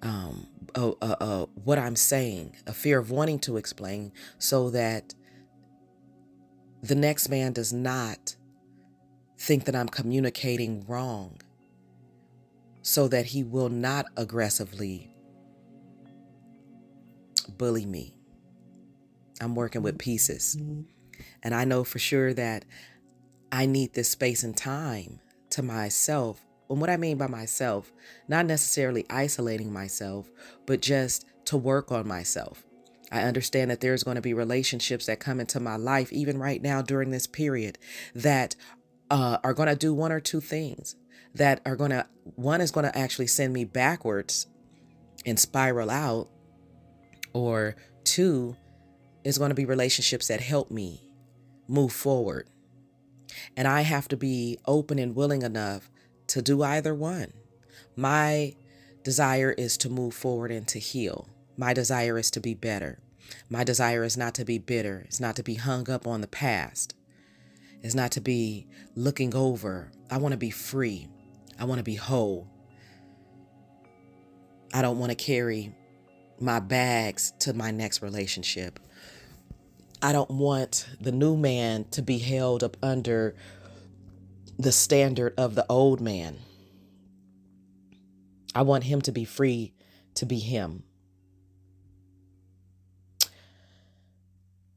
um, 0.03 0.47
uh, 0.75 0.93
uh, 1.03 1.17
uh, 1.21 1.47
what 1.65 1.79
I'm 1.79 1.97
saying, 1.97 2.57
a 2.67 2.73
fear 2.73 2.99
of 2.99 3.11
wanting 3.11 3.39
to 3.41 3.57
explain 3.57 4.13
so 4.39 4.71
that 4.71 5.15
the 6.83 6.95
next 6.95 7.29
man 7.29 7.53
does 7.53 7.73
not 7.73 8.37
think 9.39 9.65
that 9.65 9.77
I'm 9.77 9.89
communicating 9.89 10.85
wrong 10.87 11.41
so 12.83 13.09
that 13.09 13.27
he 13.27 13.43
will 13.43 13.69
not 13.69 14.07
aggressively 14.17 15.11
bully 17.59 17.87
me. 17.87 18.15
I'm 19.41 19.55
working 19.55 19.83
with 19.83 19.99
pieces. 19.99 20.57
Mm-hmm. 20.59 20.83
And 21.43 21.55
I 21.55 21.65
know 21.65 21.85
for 21.85 21.99
sure 21.99 22.33
that 22.35 22.65
I 23.53 23.67
need 23.67 23.95
this 23.95 24.11
space 24.11 24.43
and 24.43 24.57
time 24.57 25.21
to 25.51 25.63
myself. 25.63 26.45
And 26.69 26.81
what 26.81 26.91
I 26.91 26.97
mean 26.97 27.19
by 27.19 27.27
myself, 27.27 27.93
not 28.29 28.47
necessarily 28.47 29.05
isolating 29.11 29.73
myself, 29.73 30.31
but 30.67 30.81
just 30.81 31.27
to 31.47 31.57
work 31.57 31.91
on 31.91 32.07
myself. 32.07 32.65
I 33.11 33.23
understand 33.23 33.71
that 33.71 33.81
there's 33.81 34.05
going 34.05 34.15
to 34.15 34.21
be 34.21 34.35
relationships 34.35 35.07
that 35.07 35.21
come 35.21 35.41
into 35.41 35.59
my 35.61 35.77
life, 35.77 36.13
even 36.13 36.39
right 36.39 36.63
now 36.63 36.81
during 36.81 37.11
this 37.11 37.27
period, 37.27 37.79
that 38.15 38.55
uh, 39.11 39.39
are 39.43 39.55
going 39.55 39.69
to 39.69 39.77
do 39.77 39.93
one 39.93 40.13
or 40.13 40.21
two 40.21 40.41
things 40.41 40.95
that 41.35 41.61
are 41.67 41.77
going 41.77 41.91
to, 41.91 42.07
one 42.37 42.61
is 42.61 42.71
going 42.71 42.87
to 42.87 42.97
actually 42.97 43.27
send 43.27 43.53
me 43.53 43.65
backwards 43.65 44.47
and 45.27 45.39
spiral 45.39 45.91
out, 45.91 46.29
or 47.33 47.77
two 48.05 48.57
is 49.25 49.39
going 49.39 49.51
to 49.51 49.55
be 49.55 49.65
relationships 49.65 50.29
that 50.29 50.41
help 50.41 50.71
me 50.71 51.03
move 51.69 51.93
forward. 51.93 52.49
And 53.57 53.69
I 53.69 53.83
have 53.83 54.09
to 54.09 54.17
be 54.17 54.59
open 54.67 54.99
and 54.99 55.15
willing 55.15 55.43
enough 55.43 55.91
to 56.29 56.43
do 56.43 56.63
either 56.63 56.95
one. 56.95 57.33
My 57.97 58.55
desire 59.03 59.53
is 59.53 59.77
to 59.79 59.89
move 59.89 60.15
forward 60.15 60.51
and 60.51 60.67
to 60.69 60.79
heal. 60.79 61.29
My 61.61 61.75
desire 61.75 62.17
is 62.17 62.31
to 62.31 62.41
be 62.41 62.55
better. 62.55 63.01
My 63.51 63.65
desire 63.65 64.03
is 64.03 64.17
not 64.17 64.33
to 64.37 64.47
be 64.47 64.57
bitter. 64.57 65.03
It's 65.05 65.21
not 65.21 65.37
to 65.37 65.43
be 65.43 65.57
hung 65.57 65.91
up 65.91 66.07
on 66.07 66.23
the 66.23 66.27
past. 66.27 66.95
It's 67.83 67.95
not 67.95 68.13
to 68.13 68.21
be 68.23 68.67
looking 68.95 69.35
over. 69.35 69.93
I 70.11 70.17
want 70.17 70.33
to 70.33 70.39
be 70.39 70.49
free. 70.49 71.09
I 71.59 71.65
want 71.65 71.79
to 71.79 71.85
be 71.85 71.97
whole. 71.97 72.49
I 74.73 74.81
don't 74.81 74.99
want 74.99 75.11
to 75.11 75.17
carry 75.17 75.75
my 76.41 76.61
bags 76.61 77.35
to 77.41 77.53
my 77.53 77.71
next 77.71 78.01
relationship. 78.01 78.81
I 80.01 80.13
don't 80.13 80.31
want 80.31 80.89
the 80.99 81.13
new 81.13 81.37
man 81.37 81.85
to 81.91 82.01
be 82.01 82.17
held 82.17 82.65
up 82.65 82.79
under 82.83 83.35
the 84.59 84.73
standard 84.73 85.35
of 85.37 85.57
the 85.57 85.67
old 85.69 86.01
man. 86.01 86.39
I 88.55 88.63
want 88.63 88.85
him 88.85 89.03
to 89.03 89.13
be 89.13 89.27
free 89.27 89.75
to 90.15 90.25
be 90.25 90.39
him. 90.39 90.85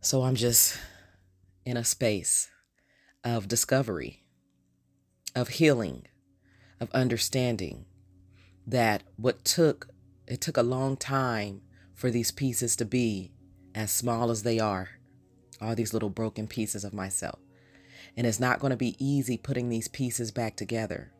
So 0.03 0.23
I'm 0.23 0.35
just 0.35 0.77
in 1.65 1.77
a 1.77 1.85
space 1.85 2.49
of 3.23 3.47
discovery, 3.47 4.25
of 5.33 5.47
healing, 5.47 6.07
of 6.81 6.91
understanding 6.91 7.85
that 8.67 9.03
what 9.15 9.45
took, 9.45 9.87
it 10.27 10.41
took 10.41 10.57
a 10.57 10.61
long 10.61 10.97
time 10.97 11.61
for 11.95 12.11
these 12.11 12.31
pieces 12.31 12.75
to 12.75 12.85
be 12.85 13.31
as 13.73 13.91
small 13.91 14.29
as 14.29 14.43
they 14.43 14.59
are, 14.59 14.89
all 15.61 15.73
these 15.73 15.93
little 15.93 16.09
broken 16.09 16.47
pieces 16.47 16.83
of 16.83 16.93
myself. 16.93 17.39
And 18.17 18.27
it's 18.27 18.41
not 18.41 18.59
going 18.59 18.71
to 18.71 18.77
be 18.77 18.97
easy 18.99 19.37
putting 19.37 19.69
these 19.69 19.87
pieces 19.87 20.31
back 20.31 20.57
together. 20.57 21.13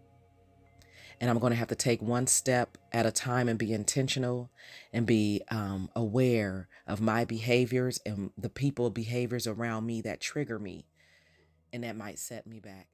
And 1.20 1.30
I'm 1.30 1.40
going 1.40 1.52
to 1.52 1.58
have 1.58 1.68
to 1.70 1.76
take 1.76 2.02
one 2.02 2.28
step 2.28 2.78
at 2.92 3.06
a 3.06 3.12
time 3.12 3.48
and 3.48 3.58
be 3.58 3.74
intentional 3.74 4.50
and 4.92 5.06
be 5.06 5.42
um, 5.50 5.90
aware 5.96 6.68
of 6.88 7.02
my 7.02 7.26
behaviors 7.26 8.00
and 8.06 8.32
the 8.38 8.50
people 8.50 8.90
behaviors 8.90 9.48
around 9.48 9.86
me 9.86 10.02
that 10.02 10.20
trigger 10.20 10.60
me 10.60 10.86
and 11.72 11.84
that 11.84 11.96
might 11.96 12.20
set 12.20 12.46
me 12.46 12.60
back. 12.60 12.88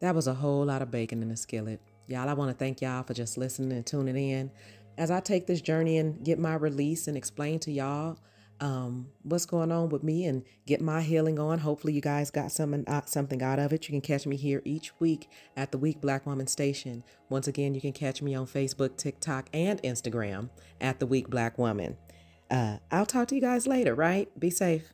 That 0.00 0.14
was 0.14 0.26
a 0.26 0.34
whole 0.34 0.64
lot 0.64 0.82
of 0.82 0.90
bacon 0.90 1.22
in 1.22 1.28
the 1.28 1.36
skillet. 1.36 1.80
Y'all, 2.06 2.28
I 2.28 2.34
want 2.34 2.50
to 2.50 2.56
thank 2.56 2.82
y'all 2.82 3.02
for 3.02 3.14
just 3.14 3.38
listening 3.38 3.72
and 3.72 3.86
tuning 3.86 4.16
in. 4.16 4.50
As 4.98 5.10
I 5.10 5.20
take 5.20 5.46
this 5.46 5.60
journey 5.60 5.98
and 5.98 6.24
get 6.24 6.38
my 6.38 6.54
release 6.54 7.08
and 7.08 7.16
explain 7.16 7.58
to 7.60 7.72
y'all 7.72 8.18
um, 8.60 9.08
what's 9.22 9.46
going 9.46 9.72
on 9.72 9.88
with 9.88 10.02
me 10.02 10.26
and 10.26 10.44
get 10.66 10.80
my 10.80 11.02
healing 11.02 11.38
on. 11.38 11.58
Hopefully, 11.58 11.92
you 11.92 12.00
guys 12.00 12.30
got 12.30 12.52
something 12.52 12.84
uh, 12.86 13.02
something 13.06 13.42
out 13.42 13.58
of 13.58 13.72
it. 13.72 13.88
You 13.88 13.92
can 13.92 14.00
catch 14.00 14.26
me 14.26 14.36
here 14.36 14.62
each 14.64 14.98
week 15.00 15.28
at 15.56 15.72
the 15.72 15.78
Weak 15.78 16.00
Black 16.00 16.24
Woman 16.26 16.46
Station. 16.46 17.04
Once 17.28 17.48
again, 17.48 17.74
you 17.74 17.80
can 17.80 17.92
catch 17.92 18.22
me 18.22 18.34
on 18.34 18.46
Facebook, 18.46 18.96
TikTok, 18.96 19.48
and 19.52 19.82
Instagram 19.82 20.50
at 20.80 21.00
the 21.00 21.06
Weak 21.06 21.28
Black 21.28 21.58
Woman. 21.58 21.96
Uh, 22.50 22.78
I'll 22.90 23.06
talk 23.06 23.28
to 23.28 23.34
you 23.34 23.40
guys 23.40 23.66
later. 23.66 23.94
Right? 23.94 24.28
Be 24.38 24.50
safe. 24.50 24.93